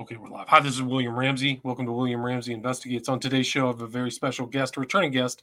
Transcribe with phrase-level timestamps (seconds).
[0.00, 0.46] Okay, we're live.
[0.46, 1.60] Hi, this is William Ramsey.
[1.64, 3.08] Welcome to William Ramsey Investigates.
[3.08, 5.42] On today's show, I have a very special guest, a returning guest.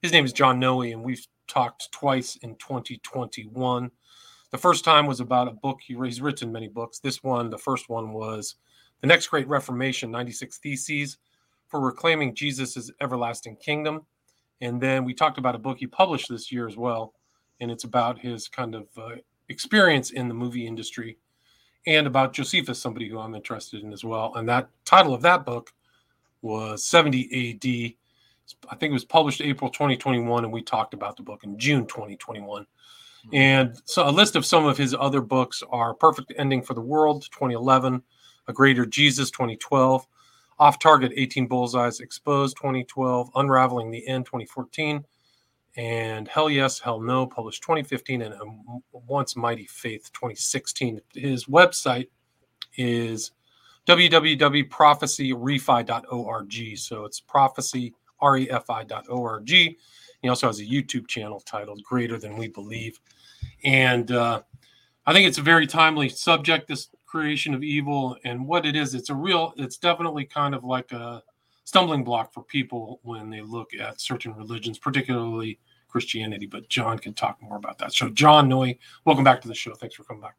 [0.00, 3.90] His name is John Noe, and we've talked twice in 2021.
[4.52, 5.80] The first time was about a book.
[5.82, 6.98] He, he's written many books.
[6.98, 8.54] This one, the first one, was
[9.02, 11.18] The Next Great Reformation 96 Theses
[11.66, 14.06] for Reclaiming Jesus' Everlasting Kingdom.
[14.62, 17.12] And then we talked about a book he published this year as well.
[17.60, 19.16] And it's about his kind of uh,
[19.50, 21.18] experience in the movie industry
[21.86, 24.34] and about Josephus, somebody who I'm interested in as well.
[24.34, 25.72] And that title of that book
[26.42, 27.94] was 70 AD.
[28.68, 31.86] I think it was published April 2021, and we talked about the book in June
[31.86, 32.62] 2021.
[32.62, 33.34] Mm-hmm.
[33.34, 36.80] And so a list of some of his other books are Perfect Ending for the
[36.80, 38.02] World, 2011,
[38.48, 40.06] A Greater Jesus, 2012,
[40.58, 45.04] Off Target 18 Bullseyes Exposed, 2012, Unraveling the End, 2014,
[45.76, 48.34] and Hell Yes, Hell No, published 2015, and
[48.92, 51.00] Once Mighty Faith 2016.
[51.14, 52.08] His website
[52.76, 53.32] is
[53.86, 56.78] www.prophecyrefi.org.
[56.78, 59.48] So it's prophecyrefi.org.
[59.48, 63.00] He also has a YouTube channel titled Greater Than We Believe.
[63.64, 64.42] And uh,
[65.06, 68.94] I think it's a very timely subject, this creation of evil and what it is.
[68.94, 71.22] It's a real, it's definitely kind of like a
[71.64, 75.58] stumbling block for people when they look at certain religions, particularly
[75.90, 77.92] Christianity, but John can talk more about that.
[77.92, 78.72] So, John Noe,
[79.04, 79.74] welcome back to the show.
[79.74, 80.36] Thanks for coming back.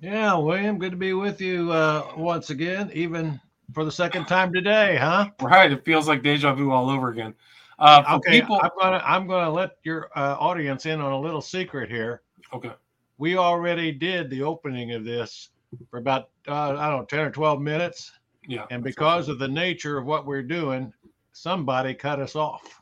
[0.00, 3.40] Yeah, William, good to be with you uh, once again, even
[3.74, 5.30] for the second time today, huh?
[5.42, 5.72] Right.
[5.72, 7.34] It feels like deja vu all over again.
[7.78, 8.60] Uh, okay, people...
[8.62, 12.22] I'm gonna I'm gonna let your uh, audience in on a little secret here.
[12.52, 12.72] Okay.
[13.18, 15.50] We already did the opening of this
[15.90, 18.12] for about uh, I don't know ten or twelve minutes.
[18.46, 18.66] Yeah.
[18.70, 19.32] And because right.
[19.32, 20.92] of the nature of what we're doing,
[21.32, 22.80] somebody cut us off.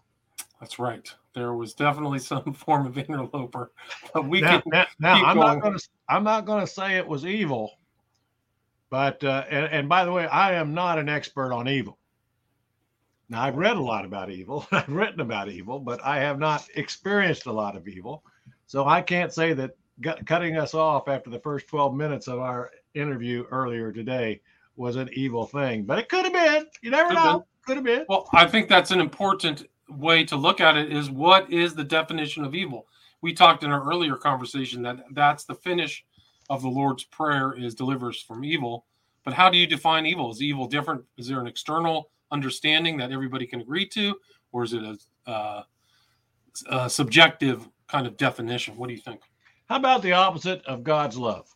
[0.60, 3.70] That's right there was definitely some form of interloper.
[4.12, 5.46] But we now, now, now I'm going.
[5.46, 7.78] not going to I'm not going to say it was evil,
[8.90, 11.98] but uh, and, and by the way, I am not an expert on evil.
[13.28, 16.66] Now I've read a lot about evil, I've written about evil, but I have not
[16.74, 18.24] experienced a lot of evil,
[18.66, 19.72] so I can't say that
[20.26, 24.40] cutting us off after the first 12 minutes of our interview earlier today
[24.76, 25.84] was an evil thing.
[25.84, 26.66] But it could have been.
[26.82, 27.38] You never could know.
[27.38, 27.44] Been.
[27.66, 28.06] Could have been.
[28.08, 31.84] Well, I think that's an important way to look at it is what is the
[31.84, 32.86] definition of evil?
[33.20, 36.04] We talked in our earlier conversation that that's the finish
[36.50, 38.86] of the Lord's prayer is deliver us from evil.
[39.24, 40.30] But how do you define evil?
[40.30, 41.04] Is evil different?
[41.16, 44.16] Is there an external understanding that everybody can agree to,
[44.52, 45.62] or is it a, uh,
[46.70, 48.76] a subjective kind of definition?
[48.76, 49.22] What do you think?
[49.68, 51.52] How about the opposite of God's love?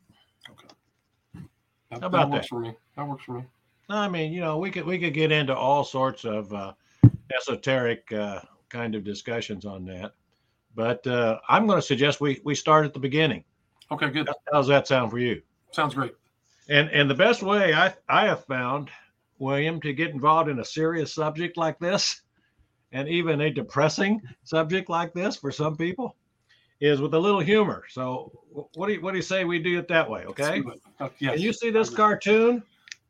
[0.50, 1.44] Okay.
[1.90, 2.48] That, how about that works that?
[2.48, 2.74] for me.
[2.96, 3.44] That works for me.
[3.88, 6.72] I mean, you know, we could we could get into all sorts of uh,
[7.36, 10.12] esoteric uh, kind of discussions on that.
[10.74, 13.44] But uh, I'm going to suggest we we start at the beginning.
[13.90, 14.28] Okay, good.
[14.28, 15.42] How, How's that sound for you?
[15.72, 16.12] Sounds great.
[16.68, 18.90] And and the best way I I have found,
[19.38, 22.22] William, to get involved in a serious subject like this,
[22.92, 26.16] and even a depressing subject like this for some people,
[26.80, 27.84] is with a little humor.
[27.88, 28.30] So
[28.74, 30.24] what do you what do you say we do it that way?
[30.26, 30.62] Okay.
[31.00, 31.34] Uh, yes.
[31.34, 32.62] Can you see this cartoon?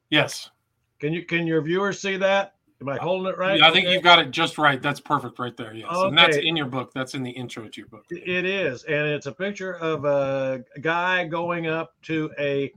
[0.08, 0.50] Yes.
[0.98, 2.54] Can you can your viewers see that?
[2.80, 3.58] Am I holding it right?
[3.58, 4.80] Yeah, I think you've got it just right.
[4.80, 5.74] That's perfect right there.
[5.74, 5.88] Yes.
[5.92, 6.08] Okay.
[6.08, 6.92] And that's in your book.
[6.94, 8.06] That's in the intro to your book.
[8.10, 8.84] It is.
[8.84, 12.72] And it's a picture of a guy going up to a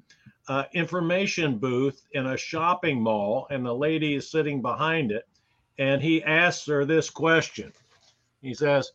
[0.50, 5.26] uh, information booth in a shopping mall, and the lady is sitting behind it.
[5.80, 7.72] And he asks her this question.
[8.42, 8.92] He says,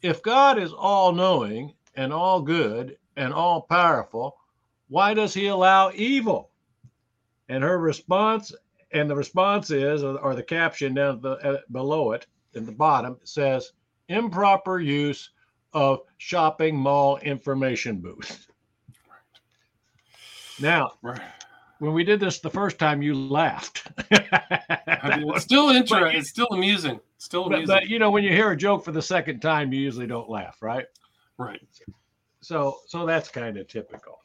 [0.00, 4.36] If God is all knowing and all good and all powerful,
[4.88, 6.50] why does he allow evil?
[7.48, 8.52] And her response
[8.96, 13.18] and the response is, or, the caption down the, uh, below it in the bottom
[13.24, 13.72] says,
[14.08, 15.30] improper use
[15.72, 18.46] of shopping mall information booth.
[20.58, 21.20] Now, right.
[21.78, 23.86] when we did this the first time, you laughed.
[24.10, 26.18] it's still interesting.
[26.18, 26.98] It's still amusing.
[27.16, 27.66] It's Still amusing.
[27.66, 30.06] But, but, you know, when you hear a joke for the second time, you usually
[30.06, 30.86] don't laugh, right?
[31.38, 31.60] Right.
[32.40, 34.20] So, so that's kind of typical.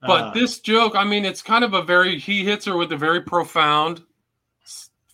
[0.00, 2.92] But uh, this joke, I mean, it's kind of a very he hits her with
[2.92, 4.02] a very profound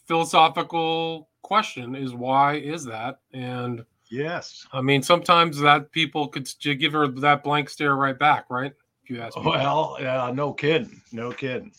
[0.06, 3.20] philosophical question: is why is that?
[3.32, 8.46] And yes, I mean, sometimes that people could give her that blank stare right back,
[8.50, 8.72] right?
[9.04, 9.44] If you ask me.
[9.46, 11.72] Well, yeah, no kidding, no kidding.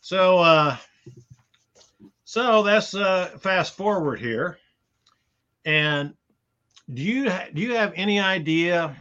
[0.00, 0.76] So, uh,
[2.24, 4.58] so that's uh, fast forward here,
[5.64, 6.14] and
[6.92, 8.96] do you do you have any idea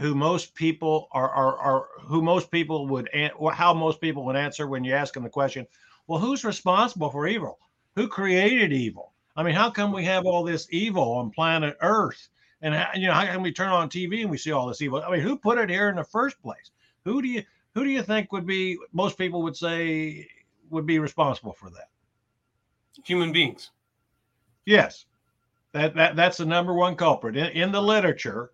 [0.00, 4.36] who most people are, are, are who most people would or how most people would
[4.36, 5.66] answer when you ask them the question
[6.06, 7.58] well who's responsible for evil
[7.94, 12.28] who created evil i mean how come we have all this evil on planet earth
[12.62, 15.02] and you know how can we turn on tv and we see all this evil
[15.02, 16.70] i mean who put it here in the first place
[17.04, 17.42] who do you
[17.74, 20.26] who do you think would be most people would say
[20.70, 21.88] would be responsible for that?
[23.04, 23.70] Human beings.
[24.64, 25.06] Yes,
[25.72, 28.50] that, that that's the number one culprit in, in the literature.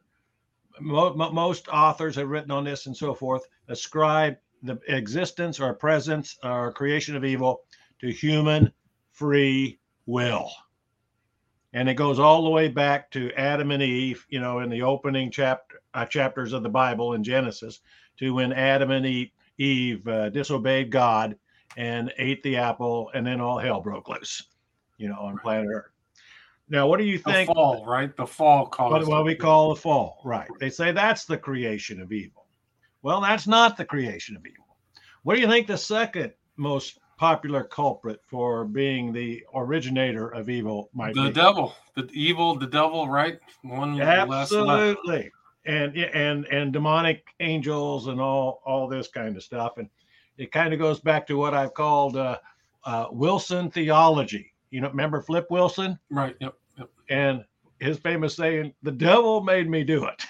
[0.81, 3.43] Mo, mo, most authors have written on this and so forth.
[3.69, 7.62] Ascribe the existence or presence or creation of evil
[8.00, 8.73] to human
[9.12, 10.50] free will.
[11.73, 14.82] And it goes all the way back to Adam and Eve, you know, in the
[14.82, 17.81] opening chapter uh, chapters of the Bible in Genesis,
[18.19, 21.37] to when Adam and Eve, Eve uh, disobeyed God
[21.76, 24.43] and ate the apple, and then all hell broke loose,
[24.99, 25.95] you know, on planet Earth.
[26.68, 27.48] Now, what do you think?
[27.48, 28.16] The fall, right?
[28.16, 30.48] The fall caused What, what we call the fall, right?
[30.58, 32.46] They say that's the creation of evil.
[33.02, 34.66] Well, that's not the creation of evil.
[35.22, 40.90] What do you think the second most popular culprit for being the originator of evil
[40.92, 41.26] might the be?
[41.28, 43.38] The devil, the evil, the devil, right?
[43.62, 44.00] One.
[44.00, 45.30] Absolutely.
[45.66, 49.78] And and and demonic angels and all all this kind of stuff.
[49.78, 49.88] And
[50.36, 52.38] it kind of goes back to what I've called uh,
[52.84, 54.52] uh, Wilson theology.
[54.70, 55.98] You know, remember Flip Wilson?
[56.10, 56.36] Right.
[56.40, 56.54] Yep.
[56.78, 56.90] Yep.
[57.08, 57.44] And
[57.80, 60.24] his famous saying, "The devil made me do it."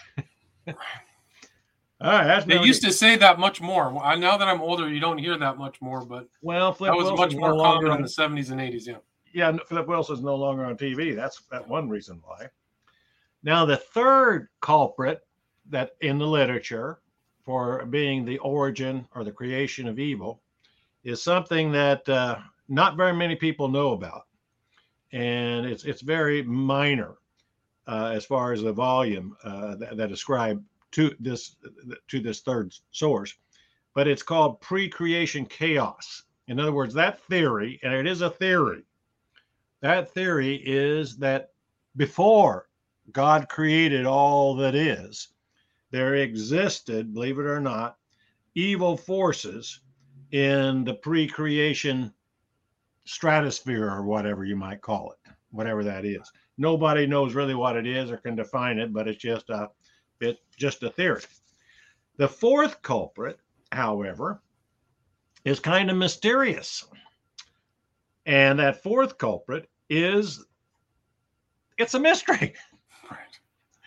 [1.99, 3.97] All right, that's They used to say that much more.
[4.05, 6.97] I now that I'm older, you don't hear that much more, but well, Flip that
[6.97, 8.87] was Wilson's much more no common in the 70s and 80s.
[8.87, 8.97] Yeah.
[9.33, 11.17] yeah, Flip Wilson's no longer on TV.
[11.17, 12.49] That's that one reason why.
[13.43, 15.27] Now, the third culprit
[15.71, 16.99] that in the literature
[17.45, 20.43] for being the origin or the creation of evil
[21.03, 24.26] is something that uh, not very many people know about,
[25.17, 27.15] and it's it's very minor
[27.87, 31.57] uh, as far as the volume uh, that, that ascribe to this
[32.09, 33.35] to this third source,
[33.95, 36.25] but it's called pre-creation chaos.
[36.49, 38.85] In other words, that theory, and it is a theory,
[39.81, 41.51] that theory is that
[41.97, 42.69] before
[43.11, 45.29] God created all that is,
[45.91, 47.97] there existed, believe it or not,
[48.55, 49.81] evil forces
[50.33, 52.13] in the pre creation
[53.07, 56.31] stratosphere or whatever you might call it, whatever that is.
[56.59, 59.71] Nobody knows really what it is or can define it, but it's just a
[60.21, 61.23] it's just a theory.
[62.17, 63.39] The fourth culprit,
[63.73, 64.43] however,
[65.45, 66.87] is kind of mysterious.
[68.25, 70.45] And that fourth culprit is
[71.79, 72.55] it's a mystery.
[73.09, 73.39] Right.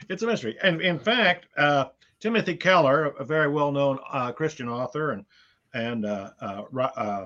[0.07, 0.57] It's a mystery.
[0.63, 1.87] And in fact, uh,
[2.21, 5.25] Timothy Keller, a very well-known uh, Christian author and
[5.73, 6.63] and uh, uh,
[6.95, 7.25] uh,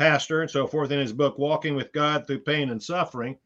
[0.00, 3.36] pastor and so forth, in his book "Walking with God Through Pain and Suffering,"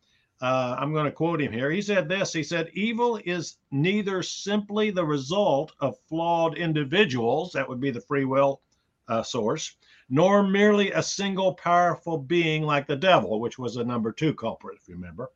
[0.40, 1.68] uh, I'm going to quote him here.
[1.68, 2.32] He said this.
[2.32, 8.00] He said, "Evil is neither simply the result of flawed individuals, that would be the
[8.00, 8.60] free will
[9.08, 9.74] uh, source,
[10.08, 14.78] nor merely a single powerful being like the devil, which was the number two culprit,
[14.80, 15.32] if you remember."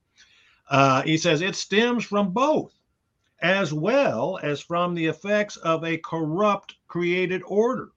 [0.71, 2.79] Uh, he says it stems from both
[3.43, 7.89] as well as from the effects of a corrupt created order.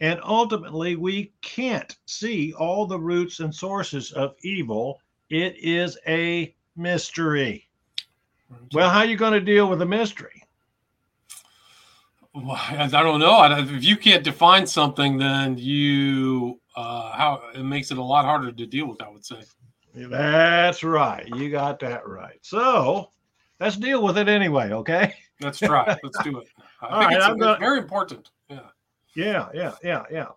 [0.00, 5.00] And ultimately, we can't see all the roots and sources of evil.
[5.30, 7.68] It is a mystery.
[8.72, 10.42] Well, how are you going to deal with a mystery?
[12.34, 13.44] Well, I don't know.
[13.58, 18.50] If you can't define something, then you uh, how it makes it a lot harder
[18.50, 19.00] to deal with.
[19.00, 19.42] I would say.
[19.94, 21.26] That's right.
[21.36, 22.38] You got that right.
[22.42, 23.10] So
[23.60, 25.14] let's deal with it anyway, okay?
[25.40, 25.96] Let's try.
[26.02, 26.48] Let's do it.
[26.80, 28.30] I All think right, it's, gonna- very important.
[28.48, 28.60] Yeah.
[29.14, 30.28] Yeah, yeah, yeah, yeah.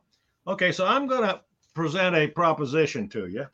[0.46, 1.42] Okay, so I'm going to
[1.74, 3.46] present a proposition to you,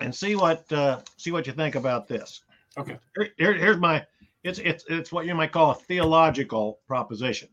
[0.00, 2.42] and see what uh, see what you think about this.
[2.78, 2.98] Okay.
[3.16, 4.04] Here, here- here's my.
[4.44, 7.48] It's it's it's what you might call a theological proposition.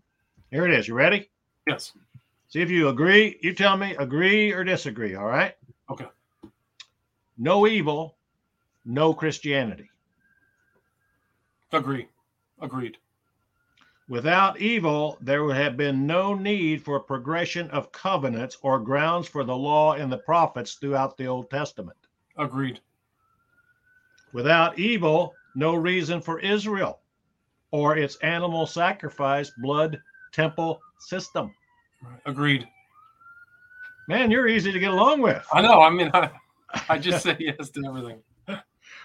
[0.51, 0.87] Here it is.
[0.87, 1.29] You ready?
[1.67, 1.93] Yes.
[2.49, 3.39] See if you agree.
[3.41, 5.15] You tell me agree or disagree.
[5.15, 5.55] All right.
[5.89, 6.05] Okay.
[7.37, 8.15] No evil,
[8.85, 9.89] no Christianity.
[11.71, 12.07] Agree.
[12.61, 12.97] Agreed.
[14.13, 19.43] Without evil, there would have been no need for progression of covenants or grounds for
[19.43, 21.97] the law and the prophets throughout the Old Testament.
[22.37, 22.79] Agreed.
[24.31, 26.99] Without evil, no reason for Israel
[27.71, 29.99] or its animal sacrifice blood
[30.31, 31.51] temple system.
[32.27, 32.67] Agreed.
[34.07, 35.43] Man, you're easy to get along with.
[35.51, 35.81] I know.
[35.81, 36.29] I mean, I,
[36.87, 38.21] I just say yes to everything.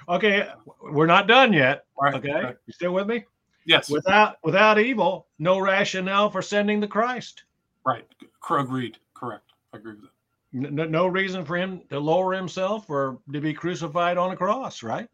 [0.07, 0.51] Okay,
[0.83, 1.87] we're not done yet.
[1.99, 2.15] Right.
[2.15, 2.57] Okay, right.
[2.67, 3.25] you still with me?
[3.69, 3.91] Yes.
[3.91, 7.45] Without without evil, no rationale for sending the Christ.
[7.85, 8.07] right.
[8.51, 8.97] Agreed.
[9.13, 9.53] Correct.
[9.75, 10.73] I agree with that.
[10.73, 14.83] No, no reason for him to lower himself or to be crucified on a cross,
[14.83, 15.07] right?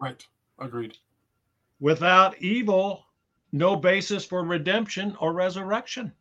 [0.00, 0.24] Right.
[0.60, 0.96] Agreed.
[1.80, 3.04] Without evil,
[3.50, 6.12] no basis for redemption or resurrection.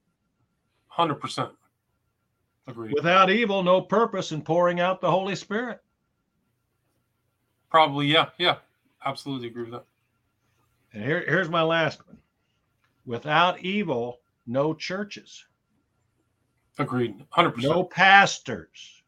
[0.87, 1.51] Hundred percent.
[2.65, 2.93] Agreed.
[2.95, 5.81] Without evil, no purpose in pouring out the Holy Spirit.
[7.69, 8.07] Probably.
[8.07, 8.29] Yeah.
[8.39, 8.55] Yeah.
[9.05, 9.85] Absolutely agree with that.
[10.95, 12.17] And here, here's my last one.
[13.05, 15.45] Without evil, no churches,
[16.79, 17.23] Agreed.
[17.37, 17.61] 100%.
[17.61, 19.03] no pastors,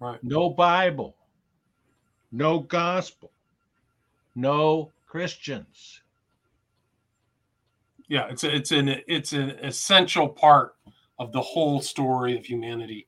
[0.00, 0.18] Right.
[0.24, 1.16] No Bible.
[2.32, 3.30] No gospel.
[4.34, 6.02] No Christians.
[8.08, 10.74] Yeah, it's a, it's an it's an essential part
[11.20, 13.06] of the whole story of humanity,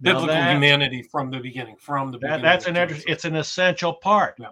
[0.00, 1.76] Now biblical humanity from the beginning.
[1.76, 4.34] From the That, beginning, that's an inter- it's an essential part.
[4.40, 4.48] Yeah.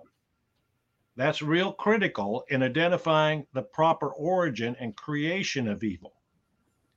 [1.21, 6.15] That's real critical in identifying the proper origin and creation of evil.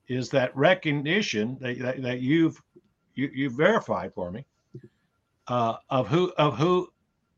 [0.08, 2.62] Is that recognition that, that, that you've
[3.16, 4.46] you, you've verified for me
[5.48, 6.88] uh, of who of who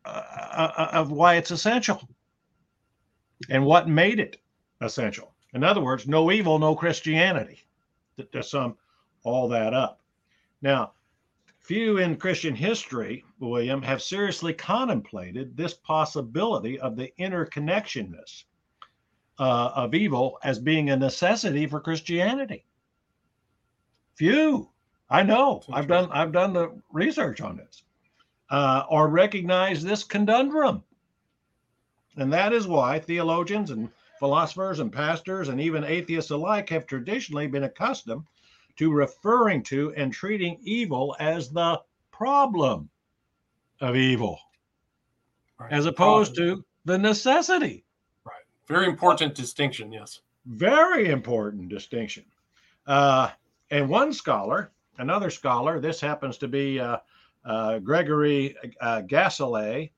[0.06, 2.08] uh, uh, of why it's essential
[3.50, 4.38] and what made it
[4.82, 5.34] essential.
[5.56, 7.66] In other words, no evil, no Christianity.
[8.18, 8.78] To, to sum
[9.24, 10.02] all that up.
[10.62, 10.92] Now,
[11.66, 18.44] Few in Christian history, William, have seriously contemplated this possibility of the interconnectionness
[19.40, 22.68] uh, of evil as being a necessity for Christianity.
[24.14, 24.70] Few,
[25.10, 25.64] I know.
[25.74, 26.08] I've done.
[26.12, 27.82] I've done the research on this,
[28.52, 30.84] uh, or recognize this conundrum,
[32.16, 37.48] and that is why theologians and philosophers and pastors and even atheists alike have traditionally
[37.48, 38.24] been accustomed
[38.78, 42.90] to referring to and treating evil as the problem
[43.82, 44.40] of evil,
[45.60, 45.72] Right.
[45.72, 47.86] as opposed to the necessity.
[48.26, 48.44] Right.
[48.68, 49.92] Very important distinction.
[49.92, 50.22] Yes.
[50.46, 52.26] Very important distinction.
[52.86, 53.32] Uh,
[53.72, 56.98] and one scholar, another scholar, this happens to be uh,
[57.46, 59.90] uh, Gregory uh, Ganssle,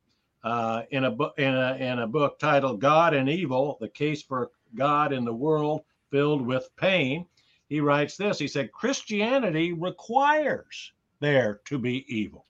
[0.44, 4.22] uh, in a book in a, in a book titled "God and Evil: The Case
[4.22, 5.82] for God in the World
[6.12, 7.26] Filled with Pain."
[7.70, 8.40] He writes this.
[8.40, 12.46] He said, "Christianity requires there to be evil.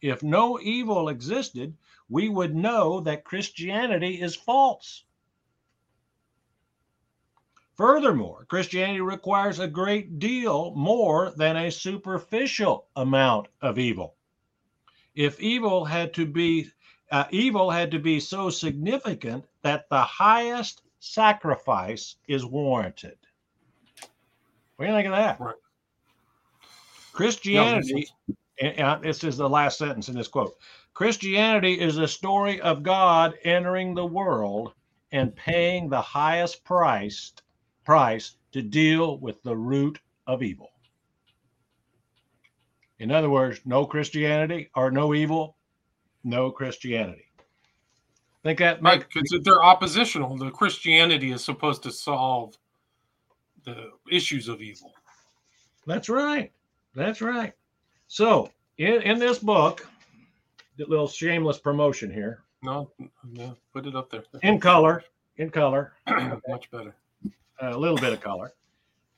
[0.00, 1.76] If no evil existed,
[2.08, 5.04] we would know that Christianity is false."
[7.74, 14.16] Furthermore, Christianity requires a great deal more than a superficial amount of evil.
[15.14, 16.70] If evil had to be
[17.10, 23.18] uh, evil had to be so significant that the highest sacrifice is warranted.
[24.80, 25.38] What do you think of that?
[25.38, 25.54] Right.
[27.12, 28.08] Christianity,
[28.62, 30.56] and- this is the last sentence in this quote.
[30.94, 34.72] Christianity is the story of God entering the world
[35.12, 37.34] and paying the highest price
[37.84, 40.70] price to deal with the root of evil.
[42.98, 45.58] In other words, no Christianity or no evil,
[46.24, 47.26] no Christianity.
[48.44, 50.38] Think that Right, make because they're oppositional.
[50.38, 52.56] The Christianity is supposed to solve
[53.64, 54.92] the issues of evil.
[55.86, 56.52] That's right.
[56.94, 57.52] That's right.
[58.08, 59.86] So in, in this book,
[60.78, 62.90] a little shameless promotion here, No,
[63.32, 64.22] no, put it up there.
[64.42, 65.04] in color,
[65.36, 65.92] in color,
[66.48, 66.94] Much better.
[67.60, 68.52] a little bit of color.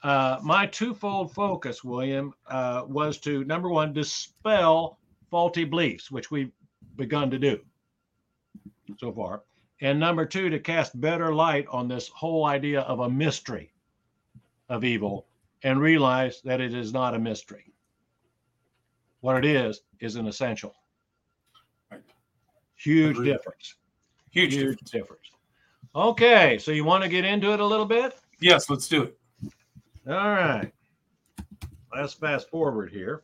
[0.02, 4.98] Uh, my twofold focus, William, uh, was to number one, dispel
[5.30, 6.50] faulty beliefs, which we've
[6.96, 7.60] begun to do
[8.98, 9.42] so far.
[9.80, 13.71] And number two, to cast better light on this whole idea of a mystery
[14.72, 15.26] of evil
[15.62, 17.72] and realize that it is not a mystery.
[19.20, 20.74] What it is, is an essential.
[21.90, 22.00] Right.
[22.74, 23.32] Huge Agreed.
[23.32, 23.76] difference.
[24.30, 24.54] Huge.
[24.54, 24.90] Huge difference.
[24.90, 25.30] difference.
[25.94, 28.16] Okay, so you want to get into it a little bit?
[28.40, 29.18] Yes, let's do it.
[30.08, 30.72] All right.
[31.94, 33.22] Let's fast forward here.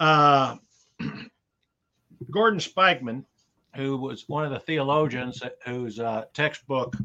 [0.00, 0.56] Uh,
[2.30, 3.24] Gordon Spykman,
[3.76, 6.96] who was one of the theologians whose uh, textbook,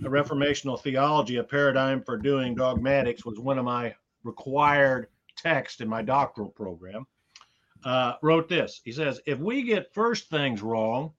[0.00, 5.88] The Reformational Theology, a Paradigm for Doing Dogmatics, was one of my required texts in
[5.88, 7.04] my doctoral program,
[7.84, 8.80] uh, wrote this.
[8.84, 11.12] He says, If we get first things wrong,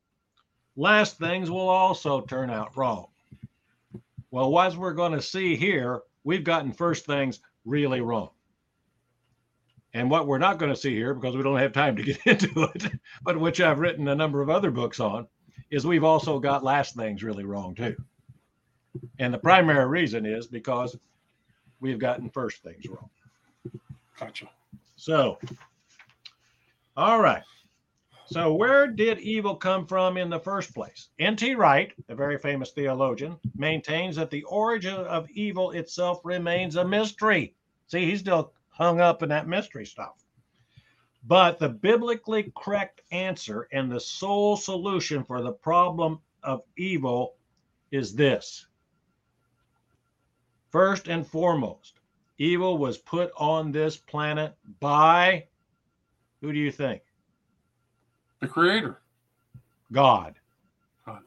[0.78, 3.08] last things will also turn out wrong.
[4.32, 8.30] Well, as we're going to see here, we've gotten first things really wrong.
[9.94, 12.20] And what we're not going to see here, because we don't have time to get
[12.26, 12.92] into it,
[13.24, 15.28] but which I've written a number of other books on,
[15.70, 17.98] is we've also got last things really wrong too.
[19.20, 20.98] And the primary reason is because
[21.80, 23.10] we've gotten first things wrong.
[24.20, 24.50] Gotcha.
[24.96, 25.38] So,
[26.98, 27.44] all right.
[28.26, 31.10] So, where did evil come from in the first place?
[31.18, 31.56] N.T.
[31.56, 37.56] Wright, a very famous theologian, maintains that the origin of evil itself remains a mystery.
[37.88, 40.24] See, he's still hung up in that mystery stuff.
[41.26, 47.36] But the biblically correct answer and the sole solution for the problem of evil
[47.92, 48.68] is this.
[50.72, 52.00] First and foremost,
[52.38, 55.46] evil was put on this planet by
[56.42, 57.02] who do you think?
[58.40, 59.02] The Creator.
[59.92, 60.36] God.
[61.06, 61.22] God.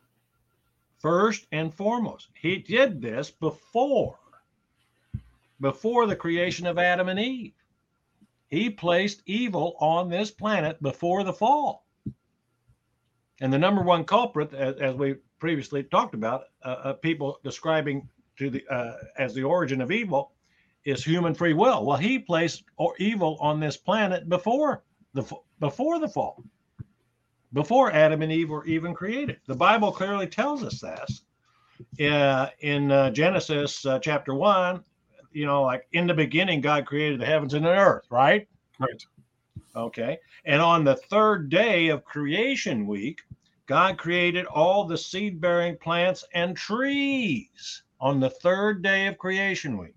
[0.99, 4.19] First and foremost, he did this before
[5.61, 7.55] before the creation of Adam and Eve.
[8.49, 11.87] he placed evil on this planet before the fall.
[13.41, 18.09] And the number one culprit, as, as we previously talked about, uh, uh, people describing
[18.43, 20.33] to the uh, as the origin of evil,
[20.85, 21.85] is human free will.
[21.85, 24.83] Well, he placed or evil on this planet before
[25.15, 25.25] the
[25.61, 26.43] before the fall,
[27.53, 29.39] before Adam and Eve were even created.
[29.47, 31.23] The Bible clearly tells us this.
[32.01, 34.85] Uh, in uh, Genesis uh, chapter one,
[35.33, 38.47] you know, like in the beginning, God created the heavens and the earth, right?
[38.79, 39.05] Right.
[39.75, 40.19] Okay.
[40.45, 43.23] And on the third day of creation week,
[43.67, 49.79] God created all the seed bearing plants and trees on the third day of creation
[49.79, 49.95] week.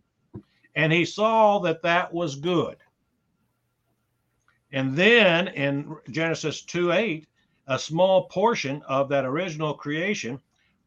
[0.75, 2.77] And he saw that that was good.
[4.71, 7.27] And then in Genesis 2 8,
[7.67, 10.39] a small portion of that original creation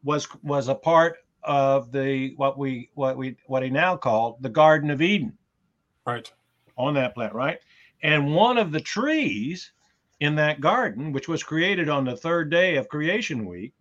[0.05, 4.49] was was a part of the what we what we what he now called the
[4.49, 5.37] Garden of Eden.
[6.07, 6.31] Right.
[6.77, 7.59] On that planet, right?
[8.03, 9.73] And one of the trees
[10.21, 13.73] in that garden, which was created on the third day of creation week,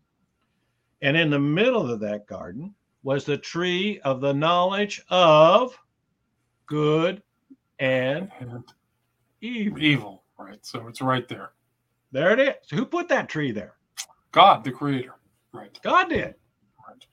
[1.03, 2.73] and in the middle of that garden
[3.07, 5.79] was the tree of the knowledge of
[6.65, 7.23] good
[7.79, 8.29] and
[9.39, 9.79] evil.
[9.79, 10.23] Evil.
[10.37, 10.59] Right.
[10.61, 11.51] So it's right there.
[12.11, 12.69] There it is.
[12.69, 13.75] Who put that tree there?
[14.33, 15.13] God, the creator.
[15.53, 15.79] Right.
[15.83, 16.35] God did.
[16.85, 17.05] Right.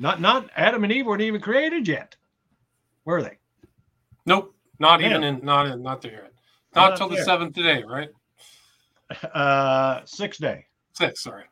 [0.00, 2.16] Not not Adam and Eve weren't even created yet.
[3.04, 3.38] Were they?
[4.26, 4.52] Nope.
[4.80, 5.10] Not Yeah.
[5.10, 6.32] even in not in not there yet.
[6.74, 8.08] Not Not till the seventh day, right?
[9.32, 10.66] Uh six day.
[10.94, 11.44] Six, sorry.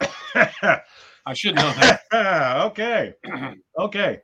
[1.26, 2.00] I should know that.
[2.74, 3.14] okay.
[3.78, 4.20] Okay.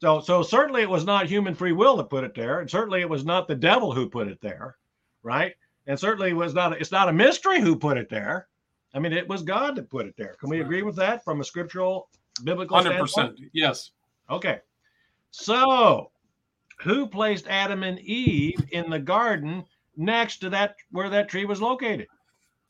[0.00, 3.00] So so certainly it was not human free will that put it there, and certainly
[3.00, 4.76] it was not the devil who put it there,
[5.22, 5.54] right?
[5.86, 8.48] And certainly it was not it's not a mystery who put it there.
[8.94, 10.36] I mean, it was God that put it there.
[10.40, 12.08] Can we agree with that from a scriptural
[12.44, 13.36] biblical Hundred standpoint?
[13.36, 13.50] percent.
[13.52, 13.90] Yes.
[14.30, 14.60] Okay.
[15.30, 16.10] So,
[16.80, 19.64] who placed Adam and Eve in the garden
[19.96, 22.06] next to that where that tree was located?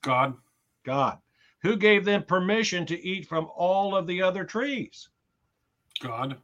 [0.03, 0.35] God.
[0.85, 1.19] God.
[1.63, 5.09] Who gave them permission to eat from all of the other trees?
[6.01, 6.37] God.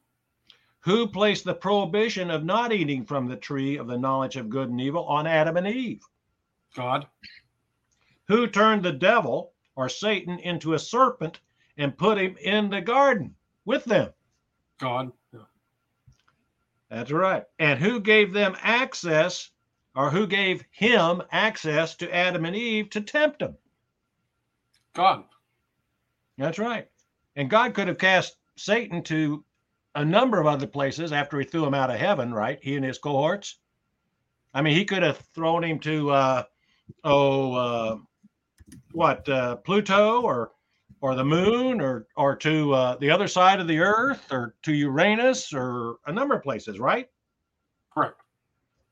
[0.81, 4.69] Who placed the prohibition of not eating from the tree of the knowledge of good
[4.69, 6.03] and evil on Adam and Eve?
[6.75, 7.07] God.
[8.29, 11.41] Who turned the devil or Satan into a serpent
[11.77, 13.35] and put him in the garden
[13.65, 14.13] with them?
[14.79, 15.13] God.
[15.33, 15.41] Yeah.
[16.89, 17.45] That's right.
[17.59, 19.51] And who gave them access
[19.95, 23.57] or who gave him access to Adam and Eve to tempt them?
[24.95, 25.25] God.
[26.39, 26.89] That's right.
[27.37, 29.45] And God could have cast Satan to
[29.95, 32.59] a number of other places after he threw him out of heaven, right?
[32.63, 33.59] He and his cohorts.
[34.55, 36.43] I mean, he could have thrown him to, uh,
[37.05, 37.99] oh, uh,
[38.93, 40.53] what, uh, Pluto or
[41.03, 44.73] or the moon or or to uh, the other side of the earth or to
[44.73, 47.11] Uranus or a number of places, right?
[47.93, 48.21] Correct.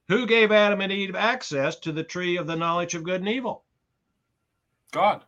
[0.09, 3.29] Who gave Adam and Eve access to the tree of the knowledge of good and
[3.29, 3.65] evil?
[4.91, 5.25] God.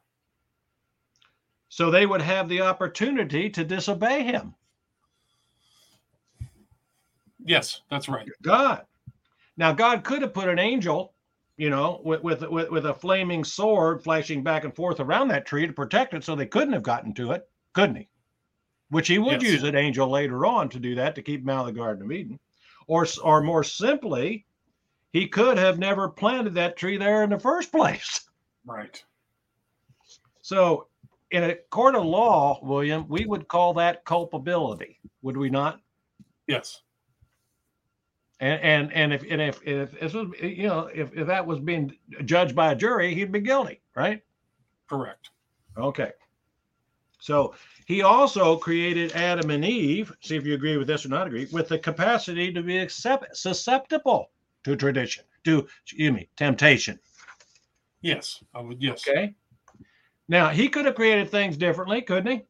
[1.73, 4.55] So they would have the opportunity to disobey him.
[7.43, 8.29] Yes, that's right.
[8.43, 8.85] God.
[9.57, 11.15] Now, God could have put an angel,
[11.57, 15.47] you know, with, with with with a flaming sword flashing back and forth around that
[15.47, 18.09] tree to protect it, so they couldn't have gotten to it, couldn't he?
[18.91, 19.53] Which he would Yes.
[19.53, 22.05] use an angel later on to do that to keep him out of the Garden
[22.05, 22.39] of Eden,
[22.87, 24.45] or or more simply,
[25.15, 28.29] he could have never planted that tree there in the first place.
[28.67, 29.03] Right.
[30.43, 30.89] So,
[31.33, 35.81] in a court of law, William, we would call that culpability, would we not?
[36.47, 36.83] Yes.
[38.41, 41.59] And and and if and if if this was you know if, if that was
[41.61, 44.23] being judged by a jury, he'd be guilty, right?
[44.89, 45.31] Correct.
[45.79, 46.13] Okay.
[47.21, 47.55] So
[47.87, 50.13] he also created Adam and Eve.
[50.21, 53.37] See if you agree with this or not agree with the capacity to be accept,
[53.37, 54.31] susceptible
[54.65, 56.99] to tradition, to excuse me, temptation.
[58.01, 58.43] Yes.
[58.53, 58.83] I would.
[58.83, 59.07] Yes.
[59.09, 59.35] Okay.
[60.33, 62.43] Now he could have created things differently, couldn't he?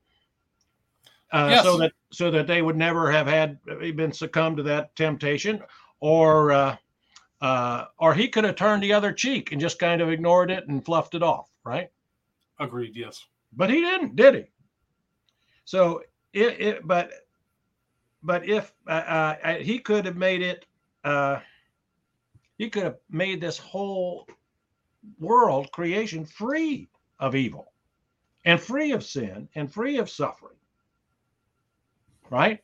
[1.32, 1.64] Uh, Yes.
[1.64, 5.60] So that so that they would never have had been succumbed to that temptation,
[5.98, 6.76] or uh,
[7.40, 10.68] uh, or he could have turned the other cheek and just kind of ignored it
[10.68, 11.90] and fluffed it off, right?
[12.60, 12.94] Agreed.
[12.94, 13.26] Yes.
[13.52, 14.44] But he didn't, did he?
[15.64, 17.10] So it, it but
[18.22, 20.66] but if uh, uh, he could have made it,
[21.02, 21.40] uh,
[22.58, 24.28] he could have made this whole
[25.18, 27.71] world creation free of evil
[28.44, 30.56] and free of sin and free of suffering.
[32.30, 32.60] Right?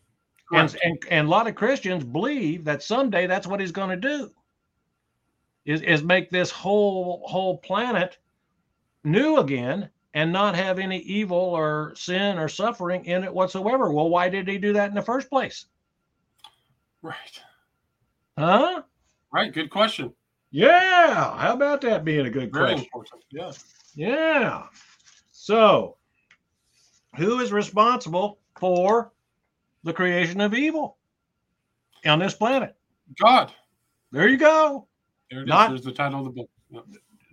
[0.50, 3.96] And, and and a lot of Christians believe that someday that's what he's going to
[3.96, 4.30] do.
[5.66, 8.16] Is is make this whole whole planet
[9.04, 13.92] new again and not have any evil or sin or suffering in it whatsoever.
[13.92, 15.66] Well, why did he do that in the first place?
[17.02, 17.40] Right.
[18.38, 18.82] Huh?
[19.32, 19.52] Right.
[19.52, 20.12] Good question.
[20.50, 21.36] Yeah.
[21.36, 22.84] How about that being a good Very question?
[22.84, 23.24] important.
[23.30, 23.52] Yeah.
[23.94, 24.62] Yeah.
[25.48, 25.96] So,
[27.16, 29.14] who is responsible for
[29.82, 30.98] the creation of evil
[32.04, 32.76] on this planet?
[33.18, 33.54] God.
[34.12, 34.88] There you go.
[35.30, 35.48] There it is.
[35.48, 36.50] Not- There's the title of the book.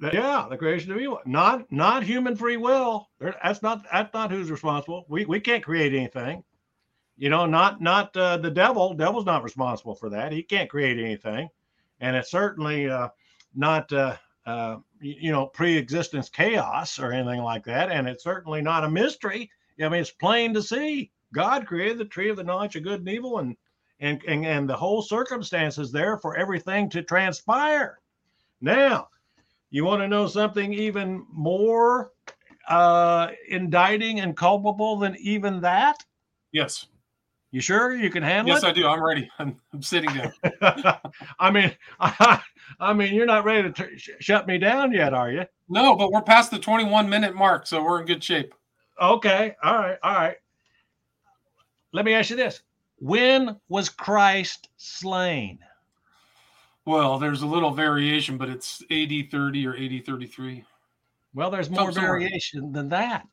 [0.01, 0.13] Yep.
[0.13, 1.19] Yeah, the creation of evil.
[1.25, 3.09] Not not human free will.
[3.19, 5.05] That's not that's not who's responsible.
[5.09, 6.41] We we can't create anything.
[7.17, 8.93] You know, not not uh, the devil.
[8.93, 10.31] Devil's not responsible for that.
[10.31, 11.49] He can't create anything,
[11.99, 13.09] and it's certainly uh,
[13.53, 17.91] not uh, uh, you know pre-existence chaos or anything like that.
[17.91, 19.49] And it's certainly not a mystery.
[19.79, 21.11] I mean, it's plain to see.
[21.33, 23.55] God created the tree of the knowledge of good and evil, and
[23.99, 27.99] and and, and the whole circumstances there for everything to transpire.
[28.61, 29.09] Now,
[29.69, 32.11] you want to know something even more
[32.67, 36.03] uh, indicting and culpable than even that?
[36.51, 36.87] Yes.
[37.51, 38.67] You sure you can handle Yes, it?
[38.67, 38.87] Yes, I do.
[38.87, 39.29] I'm ready.
[39.39, 40.33] I'm, I'm sitting down.
[41.39, 45.31] I mean, I, mean, you're not ready to t- sh- shut me down yet, are
[45.31, 45.45] you?
[45.69, 48.53] No, but we're past the 21 minute mark, so we're in good shape.
[49.01, 50.35] Okay, all right, all right.
[51.91, 52.61] Let me ask you this:
[52.97, 55.59] When was Christ slain?
[56.85, 60.63] Well, there's a little variation, but it's AD 30 or AD 33.
[61.33, 62.19] Well, there's more somewhere.
[62.19, 63.25] variation than that.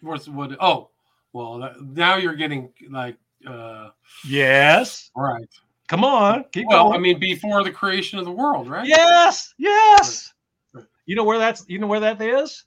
[0.00, 0.56] What's what?
[0.60, 0.90] Oh,
[1.34, 3.90] well, that, now you're getting like, uh,
[4.26, 5.10] Yes.
[5.14, 5.44] right.
[5.88, 6.96] Come on, keep Well, going.
[6.96, 8.86] I mean, before the creation of the world, right?
[8.88, 10.32] yes, yes.
[10.72, 10.86] Right.
[11.04, 12.64] You know where that's you know where that is?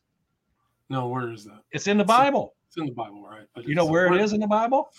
[0.90, 1.64] No, where is that?
[1.72, 2.54] It's in the It's Bible.
[2.68, 3.48] It's in the Bible, right?
[3.56, 4.92] But You know where it is in the Bible?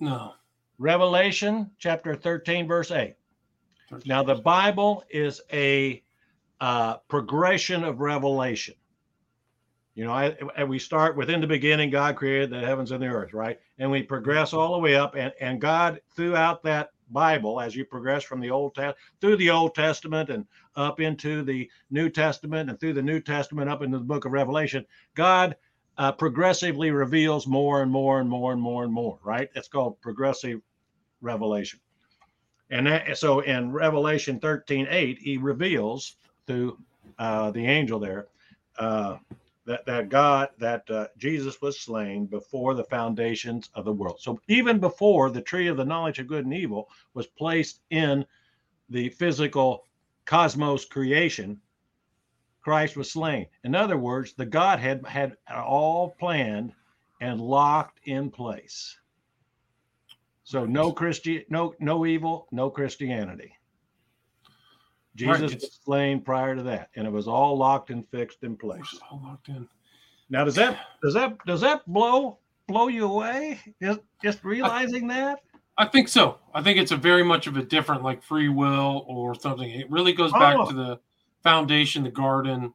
[0.00, 0.32] No.
[0.78, 3.14] Revelation chapter 13, verse 8.
[4.04, 6.02] Now, the Bible is a
[6.60, 8.74] uh, progression of revelation.
[9.96, 13.06] You know, I, and we start within the beginning, God created the heavens and the
[13.06, 13.58] earth, right?
[13.78, 17.86] And we progress all the way up, and, and God, throughout that Bible, as you
[17.86, 20.44] progress from the Old Testament through the Old Testament and
[20.76, 24.32] up into the New Testament, and through the New Testament up into the book of
[24.32, 25.56] Revelation, God
[25.96, 29.48] uh, progressively reveals more and more and more and more and more, right?
[29.54, 30.60] It's called progressive
[31.22, 31.80] revelation.
[32.68, 36.76] And that, so in Revelation 13 8, he reveals through
[37.18, 38.26] uh, the angel there
[38.78, 39.16] uh,
[39.66, 44.18] that, that God, that uh, Jesus was slain before the foundations of the world.
[44.20, 48.24] So even before the tree of the knowledge of good and evil was placed in
[48.88, 49.86] the physical
[50.24, 51.60] cosmos creation,
[52.62, 53.46] Christ was slain.
[53.64, 56.72] In other words, the Godhead had all planned
[57.20, 58.98] and locked in place.
[60.44, 63.52] So no Christian, no no evil, no Christianity.
[65.16, 68.56] Jesus Right, was slain prior to that, and it was all locked and fixed in
[68.56, 68.98] place.
[69.10, 69.66] All locked in.
[70.30, 73.58] Now, does that does that does that blow blow you away?
[73.82, 75.40] Just just realizing that?
[75.78, 76.38] I think so.
[76.54, 79.68] I think it's a very much of a different, like free will or something.
[79.70, 80.38] It really goes oh.
[80.38, 80.68] back Oh.
[80.68, 81.00] to the
[81.42, 82.72] foundation, the garden,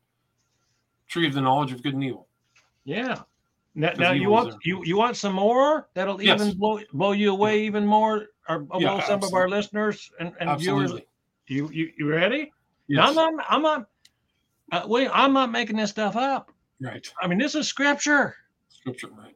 [1.07, 2.27] tree of the knowledge of good and evil.
[2.85, 3.23] Yeah.
[3.73, 4.59] Now, now you want there.
[4.63, 6.41] you you want some more that'll Yes.
[6.41, 10.33] even blow blow you away even more, or blow Yeah, some of our listeners and,
[10.39, 10.93] and viewers.
[11.51, 12.53] You you, you ready?
[12.87, 13.09] Yes.
[13.09, 13.45] I'm not.
[13.49, 13.89] I'm not.
[14.71, 16.49] Uh, I'm not making this stuff up.
[16.79, 17.05] Right.
[17.21, 18.37] I mean, this is scripture.
[18.69, 19.35] Scripture, right.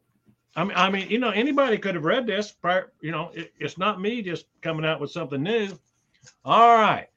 [0.56, 2.54] I mean, I mean, you know, anybody could have read this.
[2.54, 5.78] Prior, you know, it, it's not me just coming out with something new.
[6.46, 7.08] All right,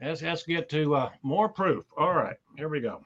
[0.00, 1.84] let's let's get to uh, more proof.
[1.98, 3.02] All right, here we go.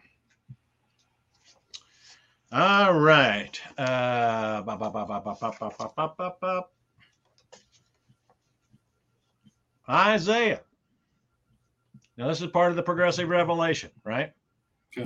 [2.53, 3.59] All right.
[3.79, 4.62] Uh,
[9.88, 10.61] Isaiah
[12.20, 14.35] now, this is part of the progressive revelation, right?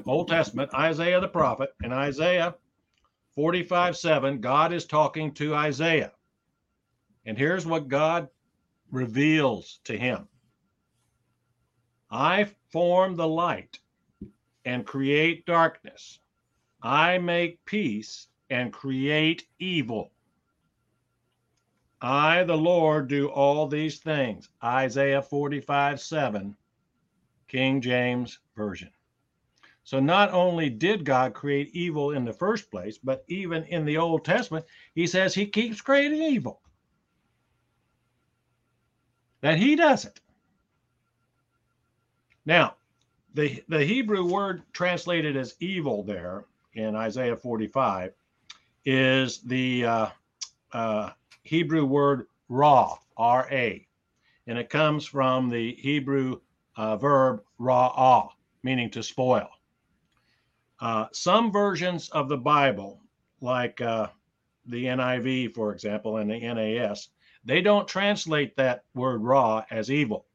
[0.04, 2.56] Old Testament, Isaiah the prophet, and Isaiah
[3.36, 6.10] 45 7, God is talking to Isaiah.
[7.24, 8.26] And here's what God
[8.90, 10.26] reveals to him
[12.10, 13.78] I form the light
[14.64, 16.18] and create darkness.
[16.82, 20.10] I make peace and create evil.
[22.00, 24.48] I, the Lord, do all these things.
[24.64, 26.56] Isaiah 45 7,
[27.54, 28.90] King James Version.
[29.84, 33.96] So not only did God create evil in the first place, but even in the
[33.96, 34.64] Old Testament,
[34.96, 36.60] he says he keeps creating evil.
[39.40, 40.18] That he doesn't.
[42.44, 42.74] Now,
[43.34, 48.14] the, the Hebrew word translated as evil there in Isaiah 45
[48.84, 50.08] is the uh,
[50.72, 51.10] uh,
[51.44, 53.86] Hebrew word ra, R A.
[54.48, 56.40] And it comes from the Hebrew
[56.76, 58.28] uh, verb ra'ah,
[58.62, 59.48] meaning to spoil.
[60.80, 63.00] Uh, some versions of the Bible,
[63.40, 64.08] like uh,
[64.66, 67.08] the NIV, for example, and the NAS,
[67.44, 70.26] they don't translate that word ra as evil.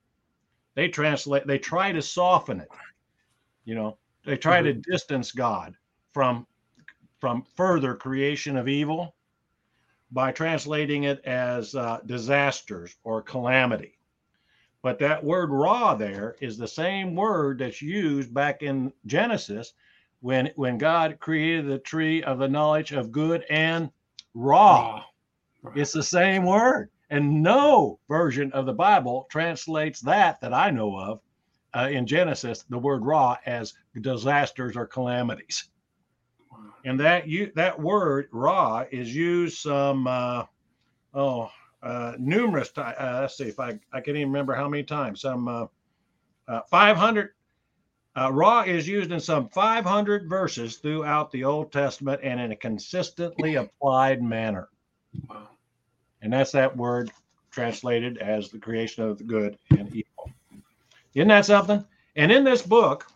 [0.76, 2.70] they translate, they try to soften it.
[3.66, 4.82] You know, they try mm-hmm.
[4.82, 5.76] to distance God
[6.14, 6.46] from
[7.20, 9.14] from further creation of evil
[10.12, 13.99] by translating it as uh, disasters or calamity.
[14.82, 19.74] But that word ra there is the same word that's used back in Genesis
[20.22, 23.92] when when God created the tree of the knowledge of good and
[24.34, 25.04] ra.
[25.76, 26.90] It's the same word.
[27.10, 31.20] And no version of the Bible translates that that I know of
[31.76, 35.70] uh, in Genesis, the word ra as disasters or calamities.
[36.86, 40.46] And that you that word ra is used some uh,
[41.14, 41.50] oh
[41.82, 42.96] uh, numerous times.
[43.00, 45.22] Uh, let's see if I I can even remember how many times.
[45.22, 45.66] Some uh,
[46.48, 47.32] uh, 500.
[48.18, 52.56] Uh, ra is used in some 500 verses throughout the Old Testament and in a
[52.56, 54.68] consistently applied manner.
[55.30, 55.50] Wow.
[56.22, 57.12] And that's that word
[57.52, 60.32] translated as the creation of the good and evil.
[61.14, 61.86] Isn't that something?
[62.16, 63.08] And in this book,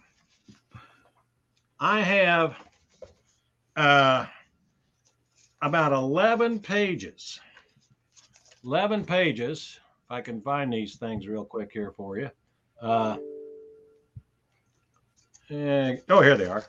[1.80, 2.56] I have
[3.76, 4.26] uh,
[5.62, 7.40] about 11 pages.
[8.64, 9.80] 11 pages.
[10.06, 12.30] If I can find these things real quick here for you.
[12.82, 13.18] Uh,
[15.50, 16.66] and, oh, here they are.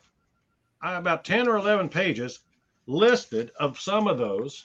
[0.82, 2.40] about 10 or 11 pages
[2.86, 4.62] listed of some of those.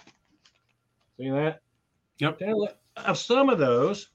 [1.18, 1.62] See that?
[2.20, 2.40] Yep.
[2.98, 4.10] Of some of those,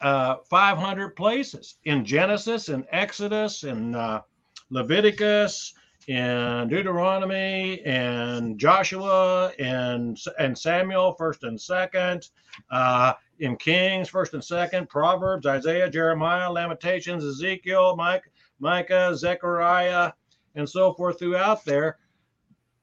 [0.00, 4.22] uh, 500 places in Genesis and Exodus and uh,
[4.70, 5.74] Leviticus
[6.08, 12.28] and Deuteronomy and Joshua and and Samuel first and second,
[12.70, 20.12] uh, in Kings first and second, Proverbs, Isaiah, Jeremiah, Lamentations, Ezekiel, Mike, Micah, Zechariah,
[20.54, 21.98] and so forth throughout there,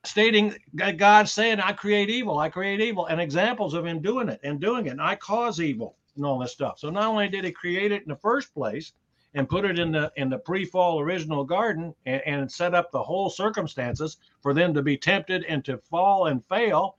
[0.03, 4.39] stating God saying, "I create evil, I create evil," and examples of Him doing it
[4.43, 4.91] and doing it.
[4.91, 6.79] And I cause evil and all this stuff.
[6.79, 8.93] So not only did He create it in the first place
[9.33, 13.01] and put it in the in the pre-fall original garden and, and set up the
[13.01, 16.97] whole circumstances for them to be tempted and to fall and fail.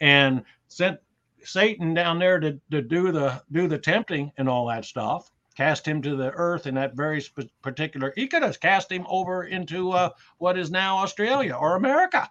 [0.00, 0.98] And sent
[1.44, 5.86] satan down there to, to do the do the tempting and all that stuff cast
[5.86, 9.44] him to the earth in that very sp- particular he could have cast him over
[9.44, 12.28] into uh, what is now australia or america.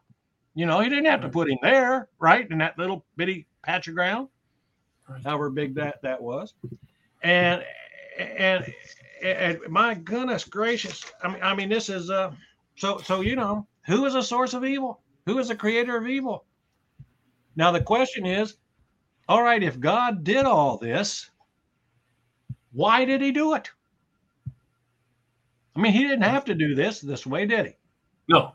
[0.55, 3.87] You know he didn't have to put him there right in that little bitty patch
[3.87, 4.27] of ground
[5.23, 6.53] however big that that was.
[7.23, 7.63] And
[8.17, 8.65] and
[9.21, 12.31] and my goodness gracious, I mean, I mean, this is uh,
[12.75, 15.01] so so you know, who is a source of evil?
[15.25, 16.45] Who is the creator of evil?
[17.55, 18.55] Now the question is,
[19.27, 21.29] all right, if God did all this,
[22.71, 23.69] why did He do it?
[25.75, 27.71] I mean, He didn't have to do this this way, did He?
[28.29, 28.53] No.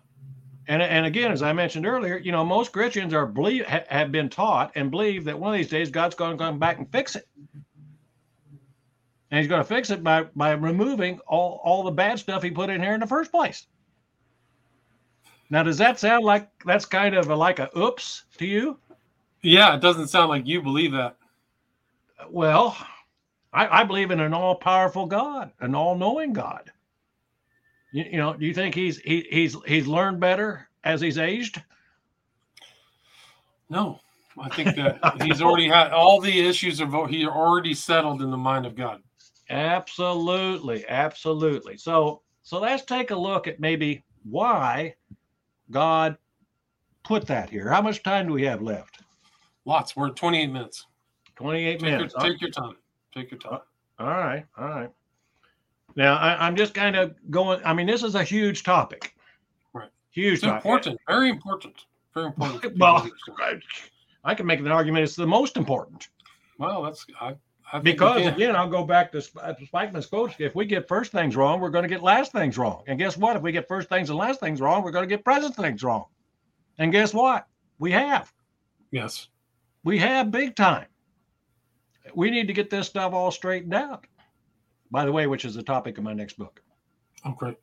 [0.68, 4.28] And, and again, as I mentioned earlier, you know, most Christians are believe have been
[4.28, 7.16] taught and believe that one of these days God's going to come back and fix
[7.16, 7.26] it
[9.32, 12.50] and he's going to fix it by by removing all all the bad stuff he
[12.50, 13.66] put in here in the first place.
[15.50, 18.78] Now, does that sound like that's kind of a, like a oops to you?
[19.42, 21.16] Yeah, it doesn't sound like you believe that.
[22.30, 22.76] Well,
[23.52, 26.70] I, I believe in an all-powerful God, an all-knowing God.
[27.90, 31.60] You, you know, do you think he's he, he's he's learned better as he's aged?
[33.70, 33.98] No,
[34.38, 38.36] I think that he's already had all the issues of he already settled in the
[38.36, 39.02] mind of God.
[39.50, 41.76] Absolutely, absolutely.
[41.76, 44.94] So so let's take a look at maybe why
[45.70, 46.16] God
[47.04, 47.68] put that here.
[47.68, 49.00] How much time do we have left?
[49.64, 49.96] Lots.
[49.96, 50.86] We're at 28 minutes.
[51.36, 52.14] 28 take minutes.
[52.18, 52.76] Your, take your time.
[53.14, 53.60] Take your time.
[53.98, 54.44] All right.
[54.58, 54.90] All right.
[55.94, 57.60] Now I, am just kind of going.
[57.64, 59.14] I mean, this is a huge topic.
[59.72, 59.90] Right.
[60.10, 60.34] Huge.
[60.34, 60.64] It's topic.
[60.64, 61.00] important.
[61.06, 61.84] Very important.
[62.14, 62.76] Very important.
[62.78, 63.08] well,
[64.24, 66.08] I can make an argument it's the most important.
[66.58, 67.34] Well, that's I,
[67.82, 70.38] because again, I'll go back to Spykman's quote.
[70.38, 72.82] If we get first things wrong, we're going to get last things wrong.
[72.86, 73.36] And guess what?
[73.36, 75.82] If we get first things and last things wrong, we're going to get present things
[75.82, 76.04] wrong.
[76.78, 77.46] And guess what?
[77.78, 78.32] We have.
[78.90, 79.28] Yes.
[79.84, 80.86] We have big time.
[82.14, 84.06] We need to get this stuff all straightened out.
[84.90, 86.60] By the way, which is the topic of my next book.
[87.24, 87.56] Oh, great.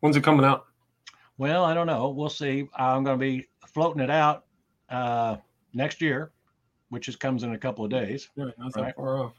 [0.00, 0.66] When's it coming out?
[1.38, 2.10] Well, I don't know.
[2.10, 2.68] We'll see.
[2.76, 4.44] I'm going to be floating it out
[4.88, 5.36] uh,
[5.74, 6.30] next year,
[6.90, 8.28] which just comes in a couple of days.
[8.36, 8.94] Yeah, not right?
[8.94, 9.32] far off.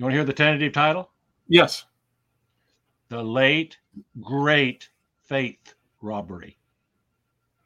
[0.00, 1.10] You want to hear the tentative title?
[1.46, 1.84] Yes.
[3.10, 3.76] The late
[4.22, 4.88] great
[5.24, 6.56] faith robbery.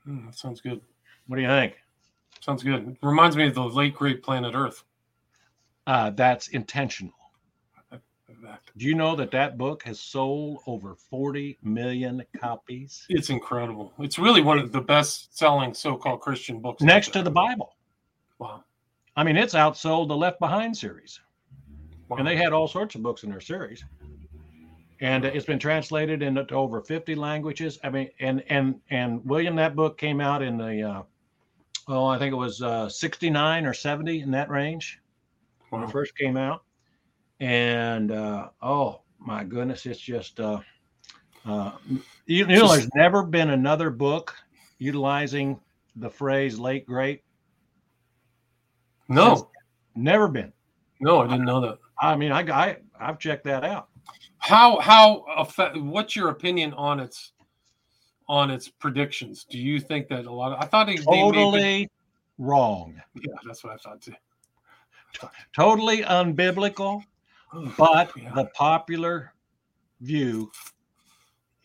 [0.04, 0.80] Mm, that sounds good.
[1.28, 1.74] What do you think?
[2.40, 2.88] Sounds good.
[2.88, 4.82] It reminds me of the late great planet Earth.
[5.86, 7.14] Uh, that's intentional.
[8.76, 13.06] Do you know that that book has sold over 40 million copies?
[13.10, 13.92] It's incredible.
[14.00, 16.82] It's really one of the best selling so called Christian books.
[16.82, 17.76] Next to the Bible.
[18.40, 18.64] Wow.
[19.14, 21.20] I mean, it's outsold the Left Behind series.
[22.08, 22.18] Wow.
[22.18, 23.84] And they had all sorts of books in their series.
[25.00, 27.78] and it's been translated into over 50 languages.
[27.82, 31.02] I mean, and and and William, that book came out in the uh,
[31.88, 35.00] oh, I think it was uh, 69 or 70 in that range
[35.70, 36.62] when it first came out.
[37.40, 40.60] And uh, oh my goodness, it's just uh,
[41.46, 44.34] uh, you, you know, there's never been another book
[44.78, 45.58] utilizing
[45.96, 47.22] the phrase "late great."
[49.08, 49.50] No,
[49.94, 50.52] Never been.
[51.04, 51.78] No, I didn't know that.
[52.00, 53.88] I mean, I, I I've checked that out.
[54.38, 55.24] How how
[55.76, 57.32] what's your opinion on its
[58.28, 59.44] on its predictions?
[59.48, 61.90] Do you think that a lot of I thought they, they made good- Totally
[62.38, 63.00] wrong.
[63.14, 64.14] yeah, that's what I thought too.
[65.54, 67.02] Totally unbiblical,
[67.78, 68.32] but Yeah.
[68.34, 69.32] the popular
[70.00, 70.50] view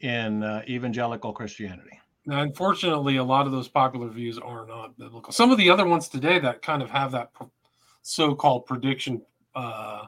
[0.01, 1.99] in uh, evangelical Christianity.
[2.25, 5.33] Now, unfortunately, a lot of those popular views are not biblical.
[5.33, 7.31] Some of the other ones today that kind of have that
[8.03, 9.21] so-called prediction,
[9.55, 10.05] uh,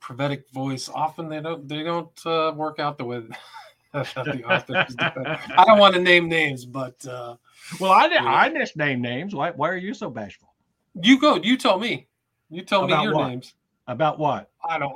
[0.00, 3.22] prophetic voice, often they don't they don't uh, work out the way
[3.92, 5.04] that the authors do.
[5.56, 7.36] I don't want to name names, but uh,
[7.78, 8.24] Well, I, Yeah.
[8.24, 9.34] I just name names.
[9.34, 10.48] Why, why are you so bashful?
[11.02, 11.36] you go.
[11.36, 12.08] You tell me.
[12.50, 13.28] You tell me your what?
[13.28, 13.54] names.
[13.86, 14.50] About what?
[14.68, 14.94] I don't.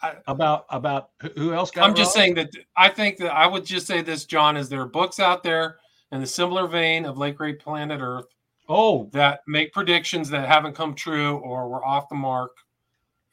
[0.00, 1.84] I, About about who- else got?
[1.88, 4.80] I'm just saying that I think that I would just say this, John, is there
[4.82, 5.78] are books out there
[6.12, 8.26] in the similar vein of Late Great Planet Earth
[8.68, 12.52] Oh, that make predictions that haven't come true or were off the mark.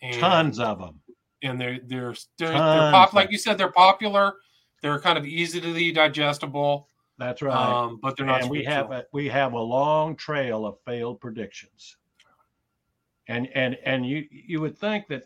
[0.02, 1.00] And, tons of them.
[1.44, 4.36] and they're they're they're, they're pop like you said they're popular.
[4.82, 7.54] They're kind of easily digestible, That's right.
[7.54, 8.44] um, but they're not.
[8.44, 11.98] and we have a, we have a long trail of failed predictions.
[13.28, 15.24] And and and you you would think that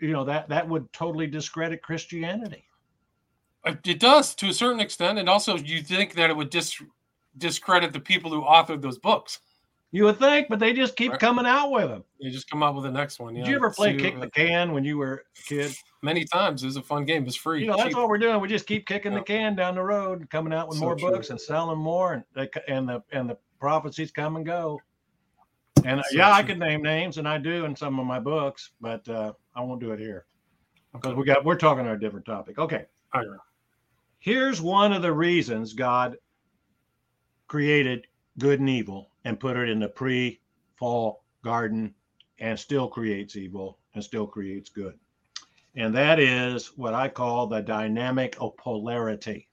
[0.00, 2.64] you know that that would totally discredit Christianity.
[3.84, 6.82] It does to a certain extent, and also you think that it would dis-
[7.36, 9.40] discredit the people who authored those books.
[9.92, 11.20] You would think, but they just keep Right.
[11.20, 12.04] coming out with them.
[12.22, 13.34] They just come out with the next one.
[13.34, 13.42] Yeah.
[13.42, 15.72] Did you ever play See, kick the can when you were a kid?
[16.02, 16.62] Many times.
[16.62, 17.26] It was a fun game.
[17.26, 17.62] It's free.
[17.62, 18.40] You know, that's what we're doing.
[18.40, 19.18] We just keep kicking Yeah.
[19.18, 21.10] the can down the road, and coming out with So more true.
[21.10, 24.80] books and selling more, and they, and the and the prophecies come and go.
[25.84, 26.50] And uh, So yeah, I true.
[26.50, 29.80] could name names, and I do in some of my books, but uh, I won't
[29.80, 30.26] do it here
[30.92, 32.58] because we got we're talking on a different topic.
[32.58, 33.24] Okay, I
[34.20, 36.16] here's one of the reasons God
[37.48, 38.06] created
[38.38, 41.94] good and evil and put it in the pre-fall garden,
[42.38, 44.98] and still creates evil and still creates good
[45.74, 49.48] and that is what I call the dynamic of polarity.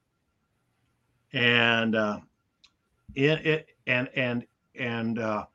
[1.33, 2.19] And uh,
[3.15, 5.45] it, it and and and uh,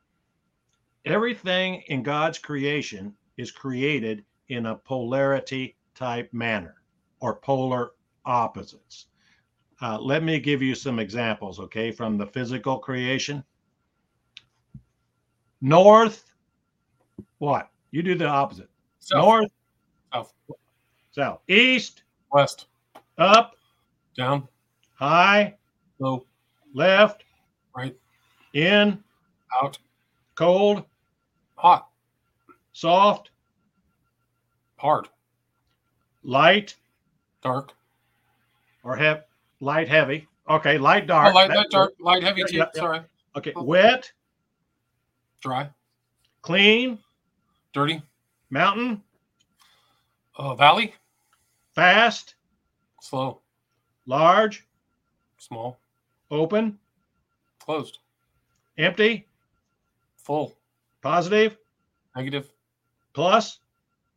[1.05, 6.75] everything in God's creation is created in a polarity type manner
[7.19, 7.91] or polar
[8.25, 9.07] opposites.
[9.81, 13.43] Uh, let me give you some examples, okay, from the physical creation.
[15.63, 16.25] North,
[17.37, 17.69] what?
[17.91, 18.69] You do the opposite.
[18.99, 19.51] South, North,
[20.13, 20.33] South.
[21.11, 22.67] south, east, west,
[23.17, 23.55] up,
[24.17, 24.45] down,
[24.93, 25.55] high,
[25.99, 26.25] low,
[26.73, 27.23] left,
[27.73, 27.95] right,
[28.53, 29.01] in,
[29.61, 29.77] out,
[30.35, 30.83] cold,
[31.55, 31.87] hot,
[32.73, 33.29] soft,
[34.75, 35.07] hard,
[36.23, 36.75] light,
[37.41, 37.71] dark.
[38.83, 39.23] or have
[39.61, 40.27] light, heavy.
[40.49, 41.35] Okay, light, Oh, dark.
[41.35, 42.57] light, That- light, dark, light, heavy too.
[42.57, 42.81] yeah, yeah.
[42.81, 43.01] Sorry.
[43.37, 44.11] Okay, wet,
[45.43, 45.69] Dry,
[46.41, 46.97] clean,
[47.73, 48.01] dirty.
[48.49, 49.03] mountain,
[50.37, 50.95] Uh, valley,
[51.75, 52.35] fast,
[53.01, 53.41] slow,
[54.05, 54.65] large,
[55.37, 55.77] small,
[56.31, 56.79] open,
[57.59, 57.99] closed,
[58.77, 59.27] empty,
[60.15, 60.57] full,
[61.01, 61.57] positive,
[62.15, 62.49] negative,
[63.11, 63.59] plus,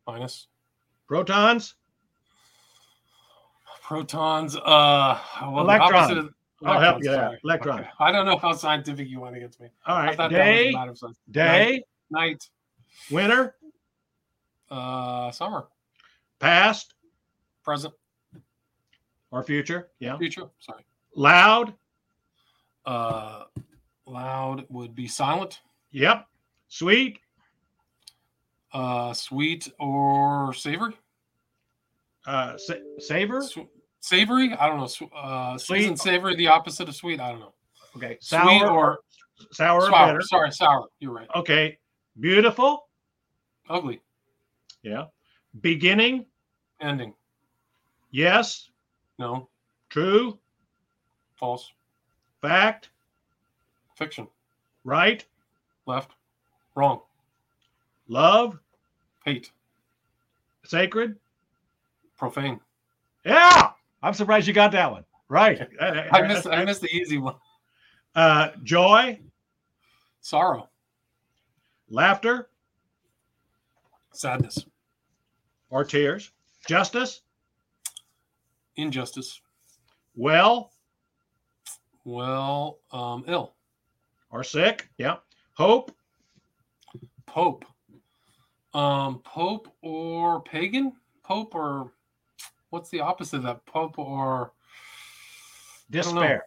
[0.07, 0.47] minus.
[1.07, 1.75] protons,
[3.83, 4.55] Protons.
[4.55, 6.33] Uh, well, the opposite of-
[6.65, 7.15] I'll help you there.
[7.15, 7.39] sorry.
[7.43, 7.79] Electron.
[7.81, 7.89] Okay.
[7.99, 9.69] I don't know how scientific you want to get to me.
[9.85, 11.17] All I right, thought that was day, a matter of science.
[11.29, 12.49] day, Night,
[13.11, 13.55] winter,
[14.71, 15.67] uh, summer,
[16.39, 16.93] past,
[17.63, 17.93] present,
[19.29, 19.89] or future.
[19.99, 20.17] Yeah.
[20.17, 20.47] future.
[20.59, 20.83] Sorry.
[21.15, 21.73] Loud.
[22.85, 23.43] Uh,
[24.05, 25.59] loud would be silent.
[25.91, 26.25] Yep.
[26.69, 27.19] Sweet.
[28.71, 30.93] Uh, sweet or savory.
[32.25, 33.41] Uh, sa- savor.
[33.41, 33.59] Sw-
[34.07, 34.53] savory.
[34.53, 35.07] I don't know.
[35.15, 35.79] Uh, Sweet.
[35.79, 36.35] sweet and savory.
[36.35, 37.19] The opposite of sweet.
[37.19, 37.53] I don't know.
[37.95, 38.17] Okay.
[38.19, 38.99] Sweet Sour or
[39.51, 40.21] sour or sour.
[40.21, 40.87] Sorry, sour.
[40.99, 41.27] You're right.
[41.35, 41.77] Okay.
[42.19, 42.87] Beautiful.
[43.69, 44.01] Ugly.
[44.83, 45.05] Yeah.
[45.61, 46.25] Beginning.
[46.81, 47.13] Ending.
[48.11, 48.69] Yes.
[49.19, 49.49] No.
[49.89, 50.37] True.
[51.35, 51.71] False.
[52.41, 52.89] Fact.
[53.95, 54.27] Fiction.
[54.83, 55.25] Right.
[55.85, 56.11] Left.
[56.75, 57.01] Wrong.
[58.07, 58.59] Love.
[59.25, 59.51] Hate.
[60.63, 61.15] Sacred.
[62.17, 62.59] Profane.
[63.25, 63.71] Yeah.
[64.03, 65.03] I'm surprised you got that one.
[65.29, 65.67] Right.
[65.81, 66.47] I missed.
[66.47, 67.35] I missed the easy one.
[68.15, 69.19] Uh, joy.
[70.21, 70.69] Sorrow.
[71.89, 72.49] Laughter.
[74.13, 74.65] Sadness.
[75.69, 76.31] Or tears.
[76.67, 77.21] Justice.
[78.75, 79.41] Injustice.
[80.15, 80.71] Well
[82.05, 83.53] Well, um, ill.
[84.31, 84.89] or sick.
[84.97, 85.17] Yeah.
[85.53, 85.91] Hope.
[87.25, 87.65] Pope.
[88.73, 90.93] Um, Pope or pagan?
[91.23, 91.91] Pope or
[92.69, 93.65] what's the opposite of that?
[93.65, 94.53] Pope or.
[95.89, 96.43] Despair.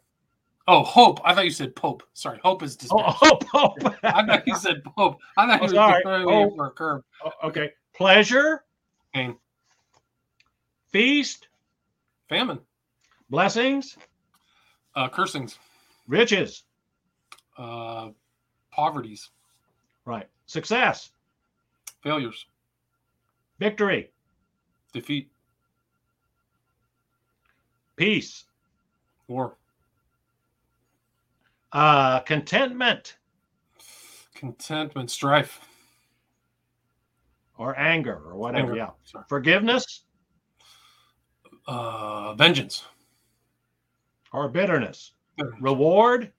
[0.68, 1.18] oh, hope.
[1.25, 2.03] I thought you said Pope.
[2.12, 3.05] Sorry, hope is despair.
[3.07, 3.45] Oh, hope.
[3.45, 3.79] Hope.
[4.03, 5.18] I thought you said Pope.
[5.39, 6.55] I thought Oh, you were throwing Oh.
[6.57, 7.03] for a curve.
[7.25, 7.71] Oh, okay.
[7.95, 8.64] Pleasure.
[9.14, 9.37] Pain.
[10.93, 11.49] Feast.
[12.29, 12.59] Famine.
[13.31, 13.97] Blessings.
[14.95, 15.59] Uh, cursings.
[16.07, 16.64] Riches.
[17.57, 18.11] Uh,
[18.71, 19.31] poverties.
[20.05, 20.29] Right.
[20.47, 21.11] Success.
[22.03, 22.47] Failures.
[23.59, 24.11] Victory.
[24.93, 25.31] Defeat.
[28.05, 28.44] Peace.
[29.28, 29.59] War.
[31.70, 33.18] Uh, contentment
[34.34, 35.11] Contentment.
[35.11, 35.61] Strife.
[37.59, 38.68] or anger or whatever.
[38.68, 38.76] Anger.
[38.78, 38.90] Yeah.
[39.05, 39.24] Sorry.
[39.28, 40.05] Forgiveness
[41.66, 42.86] Uh, vengeance.
[44.32, 45.12] or bitterness.
[45.36, 45.61] Bitterness.
[45.61, 46.32] Reward.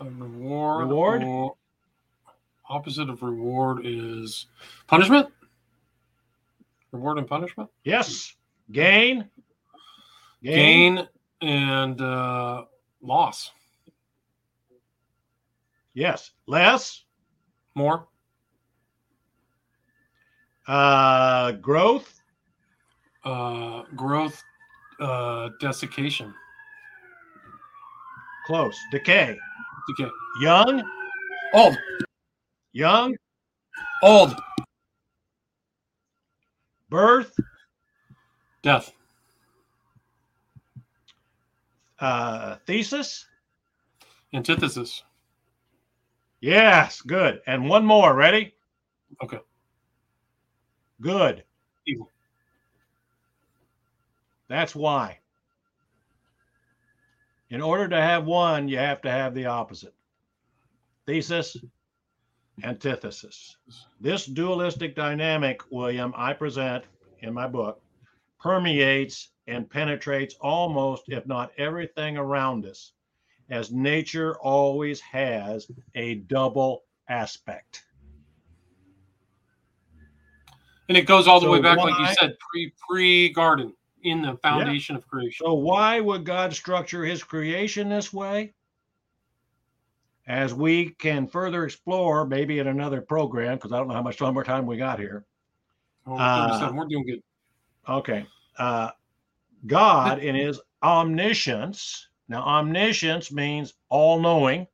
[0.00, 0.88] A reward.
[0.88, 1.22] Reward?
[1.22, 1.54] or-
[2.68, 4.46] opposite of reward is
[4.88, 5.28] punishment.
[6.90, 7.70] Reward and punishment.
[7.84, 8.34] Yes.
[8.72, 9.30] Gain.
[10.42, 11.06] Gain
[11.42, 12.64] and uh,
[13.02, 13.50] loss.
[15.94, 16.30] Yes.
[16.46, 17.04] Less.
[17.74, 18.06] More.
[20.66, 22.20] Uh, growth.
[23.24, 24.42] Uh, growth.
[24.98, 26.32] Uh, desiccation.
[28.46, 28.76] Close.
[28.90, 29.36] Decay.
[29.88, 30.10] Decay.
[30.42, 30.82] Young.
[31.54, 31.76] Old.
[32.72, 33.16] Young.
[34.02, 34.34] Old.
[36.88, 37.38] Birth.
[38.62, 38.92] Death.
[42.00, 43.26] Uh, thesis.
[44.32, 45.04] Antithesis.
[46.40, 47.00] Yes.
[47.02, 47.42] Good.
[47.46, 48.14] And one more.
[48.14, 48.54] Ready?
[49.22, 49.40] Okay.
[51.00, 51.44] Good.
[51.86, 52.10] Evil.
[54.48, 55.18] That's why.
[57.50, 59.94] In order to have one, you have to have the opposite.
[61.06, 61.56] Thesis,
[62.62, 63.56] antithesis.
[64.00, 66.84] This dualistic dynamic, William, I present
[67.20, 67.82] in my book,
[68.40, 72.92] permeates and penetrates almost, if not everything around us,
[73.50, 77.84] as nature always has a double aspect.
[80.88, 84.22] And it goes all the So way back, like you said, pre pre garden in
[84.22, 85.44] the foundation of creation.
[85.46, 88.54] So, why would God structure his creation this way?
[90.26, 94.20] As we can further explore, maybe in another program, because I don't know how much
[94.20, 95.24] more time we got here.
[96.06, 97.22] Oh, Uh, We're doing good.
[97.90, 98.24] Okay.
[98.56, 98.90] Uh,
[99.66, 104.68] God, in his omniscience, now omniscience means all knowing.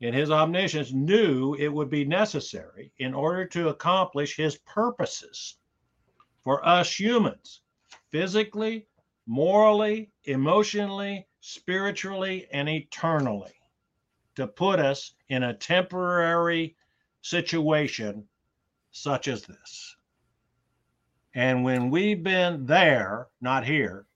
[0.00, 5.56] In his omniscience, knew it would be necessary in order to accomplish his purposes
[6.44, 7.60] for us humans,
[8.10, 8.86] physically,
[9.26, 13.52] morally, emotionally, spiritually, and eternally,
[14.36, 16.76] to put us in a temporary
[17.20, 18.26] situation
[18.92, 19.96] such as this.
[21.34, 24.06] And when we've been there, not here,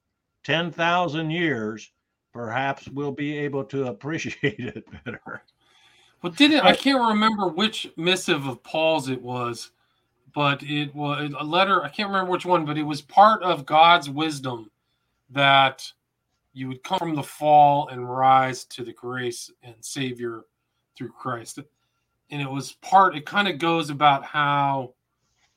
[0.44, 1.90] 10,000 years,
[2.32, 5.42] perhaps we'll be able to appreciate it better.
[6.22, 6.64] Well, did it?
[6.64, 9.70] I can't remember which missive of Paul's it was,
[10.34, 11.84] but it was a letter.
[11.84, 14.70] I can't remember which one, but it was part of God's wisdom
[15.30, 15.90] that
[16.54, 20.44] you would come from the fall and rise to the grace and Savior
[20.96, 21.58] through Christ.
[22.30, 23.16] And it was part.
[23.16, 24.94] It kind of goes about how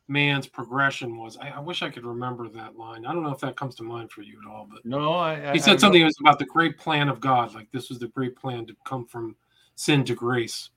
[0.08, 1.38] man's progression was.
[1.38, 3.06] I, I wish I could remember that line.
[3.06, 5.52] I don't know if that comes to mind for you at all, but No, I.
[5.54, 7.54] he said I- something that was about the great plan of God.
[7.54, 9.36] Like this was the great plan to come from
[9.76, 10.70] sin to grace.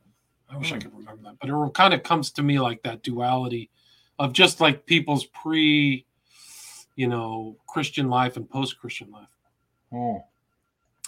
[0.51, 0.81] I wish I Hmm.
[0.81, 3.70] could remember that, but it kind of comes to me like that duality
[4.18, 6.05] of just like people's pre,
[6.97, 9.28] you know, Christian life and post-Christian life.
[9.93, 10.24] Oh.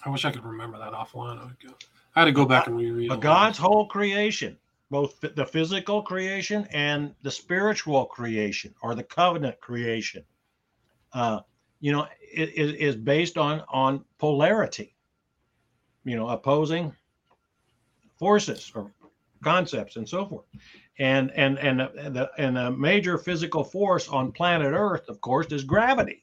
[0.04, 1.38] I wish I could remember that offline.
[1.38, 1.50] I,
[2.14, 3.08] I had to go back and reread.
[3.08, 4.56] But God's whole creation,
[4.92, 10.22] both the- the physical creation and the spiritual creation or the covenant creation,
[11.14, 11.40] uh,
[11.80, 14.94] you know, is, is based on on polarity.
[16.04, 16.94] You know, opposing
[18.18, 18.92] forces or
[19.42, 20.44] concepts and so forth.
[20.98, 25.64] And and and the and a major physical force on planet Earth, of course, is
[25.64, 26.22] gravity.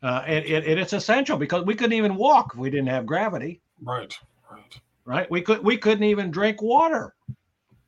[0.00, 3.04] Uh, and, and and it's essential because we couldn't even walk if we didn't have
[3.04, 4.16] gravity right,
[4.48, 4.80] right.
[5.04, 5.28] right?
[5.28, 7.15] We could we couldn't even drink water.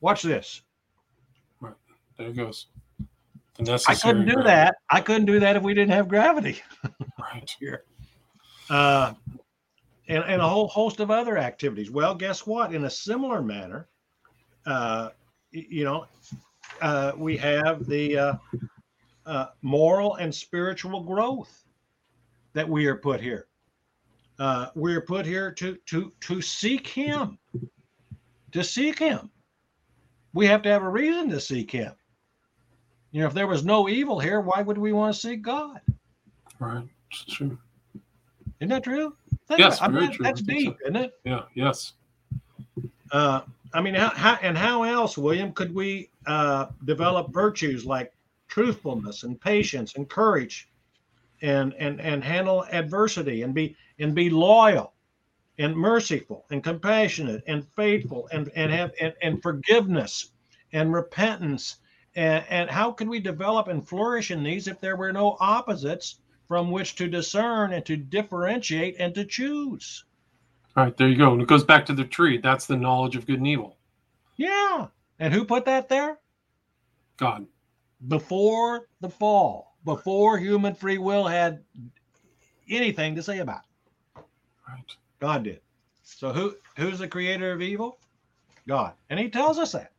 [0.01, 0.62] Watch this.
[1.61, 1.74] Right.
[2.16, 2.66] There it goes.
[3.59, 4.49] The I couldn't do gravity.
[4.49, 4.76] that.
[4.88, 6.62] I couldn't do that if we didn't have gravity.
[7.18, 7.55] Right.
[7.61, 7.82] Here.
[8.70, 9.12] Uh,
[10.09, 11.90] and, and a whole host of other activities.
[11.90, 12.74] Well, guess what?
[12.74, 13.86] In a similar manner,
[14.64, 15.11] uh,
[15.51, 16.07] you know,
[16.80, 18.32] uh, we have the uh,
[19.26, 21.64] uh, moral and spiritual growth
[22.55, 23.46] that we are put here.
[24.38, 27.38] Uh, we are put here to to to seek Him,
[28.53, 29.30] to seek Him.
[30.39, 31.93] We have to have a reason to seek Him.
[33.11, 35.80] You know, if there was no evil here, why would we want to seek God?
[36.61, 36.84] Right.
[37.11, 37.59] It's true.
[38.61, 39.16] Isn't that true?
[39.49, 39.82] Think Yes.
[39.82, 40.16] I mean.
[40.20, 41.18] That's deep, isn't it?
[41.24, 41.43] Yeah.
[41.57, 41.95] Yes.
[43.11, 43.41] Uh,
[43.74, 48.12] I mean, how, how and how else, William, could we uh, develop virtues like
[48.47, 50.68] truthfulness and patience and courage,
[51.43, 54.93] and and and handle adversity and be and be loyal,
[55.59, 60.31] and merciful and compassionate and faithful and and have and, and forgiveness
[60.73, 61.77] and repentance
[62.17, 66.21] and and how could we develop and flourish in these if there were no opposites
[66.49, 70.05] from which to discern and to differentiate and to choose?
[70.77, 70.97] All right.
[70.97, 71.33] There you go.
[71.33, 72.39] And it goes back to the tree.
[72.39, 73.77] That's the knowledge of good and evil.
[74.37, 74.89] Yeah.
[75.19, 76.19] And who put that there?
[77.19, 77.47] God.
[78.07, 81.65] before the fall, before human free will had
[82.69, 84.23] anything to say about it.
[84.69, 84.97] Right.
[85.21, 85.61] God did.
[86.05, 87.99] So who who's the creator of evil?
[88.66, 88.93] God.
[89.11, 89.93] And he tells us that.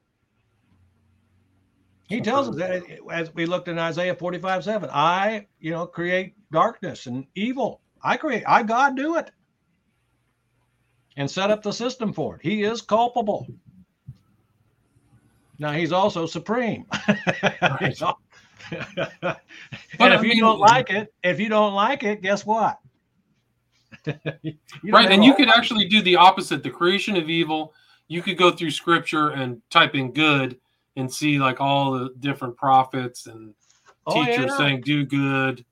[2.07, 4.89] He tells us that as we looked in Isaiah 45, 7.
[4.91, 7.82] I, you know, create darkness and evil.
[8.01, 9.30] I create, I God do it.
[11.15, 12.41] And set up the system for it.
[12.41, 13.47] He is culpable.
[15.59, 16.86] Now he's also supreme.
[19.99, 22.80] And if you don't like it, if you don't like it, guess what?
[24.05, 25.11] Right.
[25.11, 26.63] And you could actually do the opposite.
[26.63, 27.73] The creation of evil.
[28.07, 30.57] You could go through scripture and type in good
[30.95, 33.53] and see like all the different prophets and
[34.07, 34.57] Oh, teachers yeah.
[34.57, 35.63] saying do good,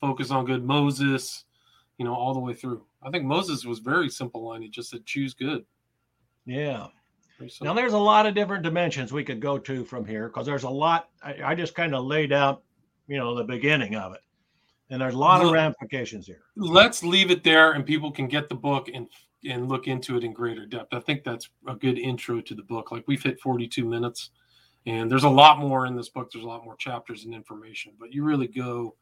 [0.00, 0.64] focus on good.
[0.64, 1.44] Moses,
[1.98, 2.84] you know, all the way through.
[3.02, 4.62] I think Moses was very simple line.
[4.62, 5.64] He just said choose good.
[6.46, 6.86] Yeah.
[7.60, 10.62] Now there's a lot of different dimensions we could go to from here because there's
[10.62, 11.08] a lot.
[11.22, 12.62] I, I just kind of laid out,
[13.08, 14.20] you know, the beginning of it,
[14.92, 16.42] and there's a lot of ramifications here.
[16.54, 19.08] Let's leave it there, and people can get the book and
[19.44, 20.94] and look into it in greater depth.
[20.94, 22.92] I think that's a good intro to the book.
[22.92, 24.30] Like we've hit 42 minutes,
[24.86, 26.30] and there's a lot more in this book.
[26.30, 28.94] There's a lot more chapters and information, but you really go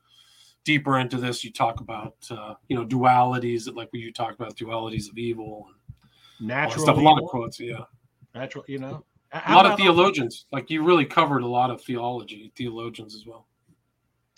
[0.64, 1.44] deeper into this.
[1.44, 5.76] You talk about uh, you know dualities, like you talked about dualities of evil and
[6.40, 6.96] Natural, stuff.
[6.96, 7.84] A lot of quotes, yeah.
[8.34, 12.50] natural, you know, A lot of theologians, like you really covered a lot of theology,
[12.56, 13.46] theologians as well.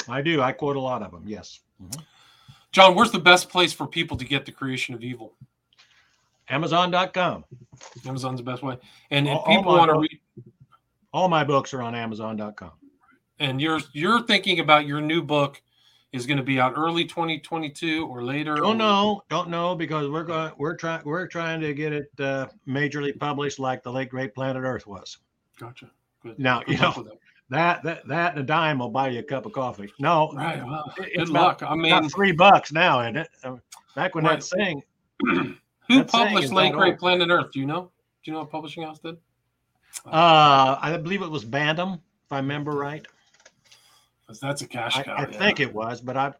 [0.08, 0.40] I do.
[0.42, 1.24] I quote a lot of them.
[1.26, 1.60] Yes.
[2.72, 5.34] John, where's the best place for people to get the creation of evil?
[6.48, 7.44] Amazon.com.
[8.06, 8.76] Amazon's the best way.
[9.10, 10.20] And if All- people want to book- read,
[11.12, 12.72] All my books are on Amazon.com.
[13.38, 15.60] and you're you're thinking about your new book
[16.12, 18.54] is going to be out early 2022 or later.
[18.56, 22.10] Don't or- know, don't know because we're going, we're trying, we're trying to get it
[22.20, 25.18] uh, majorly published like the late great Planet Earth was.
[25.58, 25.90] Gotcha.
[26.22, 26.38] Good.
[26.38, 27.06] Now, Good you know,
[27.50, 27.82] that.
[27.82, 29.92] That that and a dime will buy you a cup of coffee.
[29.98, 30.64] No, Right.
[30.64, 31.62] Well, it's about- luck.
[31.62, 33.28] I about mean, three bucks now, isn't it?
[33.94, 34.40] Back when Right.
[34.40, 34.82] that thing,
[35.88, 36.98] who published Late not Great.
[36.98, 37.52] Planet Earth?
[37.52, 37.90] Do you know?
[38.24, 39.16] Do you know what publishing house did?
[40.06, 43.06] uh, I believe it was Bantam, if I remember right.
[44.40, 45.14] that's a cash I, cow.
[45.14, 45.38] I yeah.
[45.38, 46.32] think it was, but I,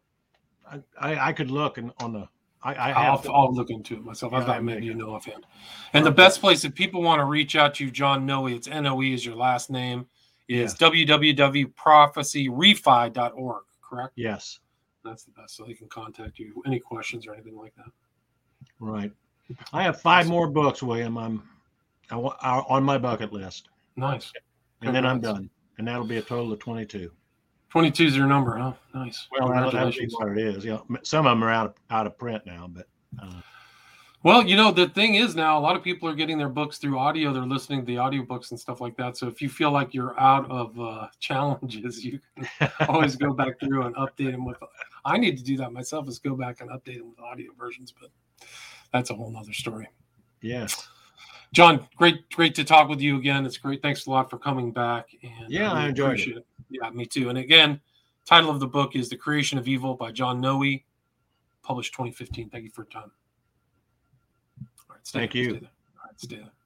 [0.71, 2.27] I, I, I could look and on the.
[2.63, 4.33] I, I I'll, to- I'll look into it myself.
[4.33, 5.45] I Yeah, thought maybe you know offhand.
[5.91, 8.67] And the best place if people want to reach out to you, John Noe, it's
[8.69, 10.07] N O E is your last name,
[10.53, 14.13] is www.prophecyrefi.org, correct?
[14.15, 14.59] yes,
[15.03, 15.55] That's the best.
[15.55, 16.61] So they can contact you.
[16.65, 17.91] Any questions or anything like that.
[18.79, 19.11] right.
[19.73, 21.17] I have five more books, William.
[21.17, 21.43] I'm,
[22.09, 24.31] I, are on my bucket list, Nice.
[24.81, 27.11] and then I'm done, and that'll be a total of twenty-two.
[27.69, 28.73] 22 is your number, huh?
[28.93, 29.27] Nice.
[29.31, 30.63] Well, be what it is.
[30.63, 32.85] Know, some of them are out of, out of print now, but
[33.19, 33.41] uh,
[34.23, 36.77] Well, you know, the thing is now a lot of people are getting their books
[36.77, 37.33] through audio.
[37.33, 39.17] They're listening to the audiobooks and stuff like that.
[39.17, 43.59] So if you feel like you're out of uh, challenges, you can always go back
[43.59, 44.57] through and update them with.
[45.03, 47.93] I need to do that myself is go back and update them with audio versions,
[47.99, 48.11] but
[48.93, 49.89] that's a whole nother story.
[50.41, 50.87] Yes.
[51.51, 53.45] John, great, great to talk with you again.
[53.45, 53.81] It's great.
[53.81, 55.09] Thanks a lot for coming back.
[55.21, 56.37] And Yeah, I really enjoyed it.
[56.37, 56.45] it.
[56.69, 57.27] Yeah, me too.
[57.27, 57.81] And again,
[58.25, 60.63] title of the book is The Creation of Evil by John Noe,
[61.61, 62.49] published 2015.
[62.49, 63.11] Thank you for your time.
[65.13, 65.49] Right, Thank you.
[65.49, 65.69] Stay there.
[65.99, 66.62] All right, stay there.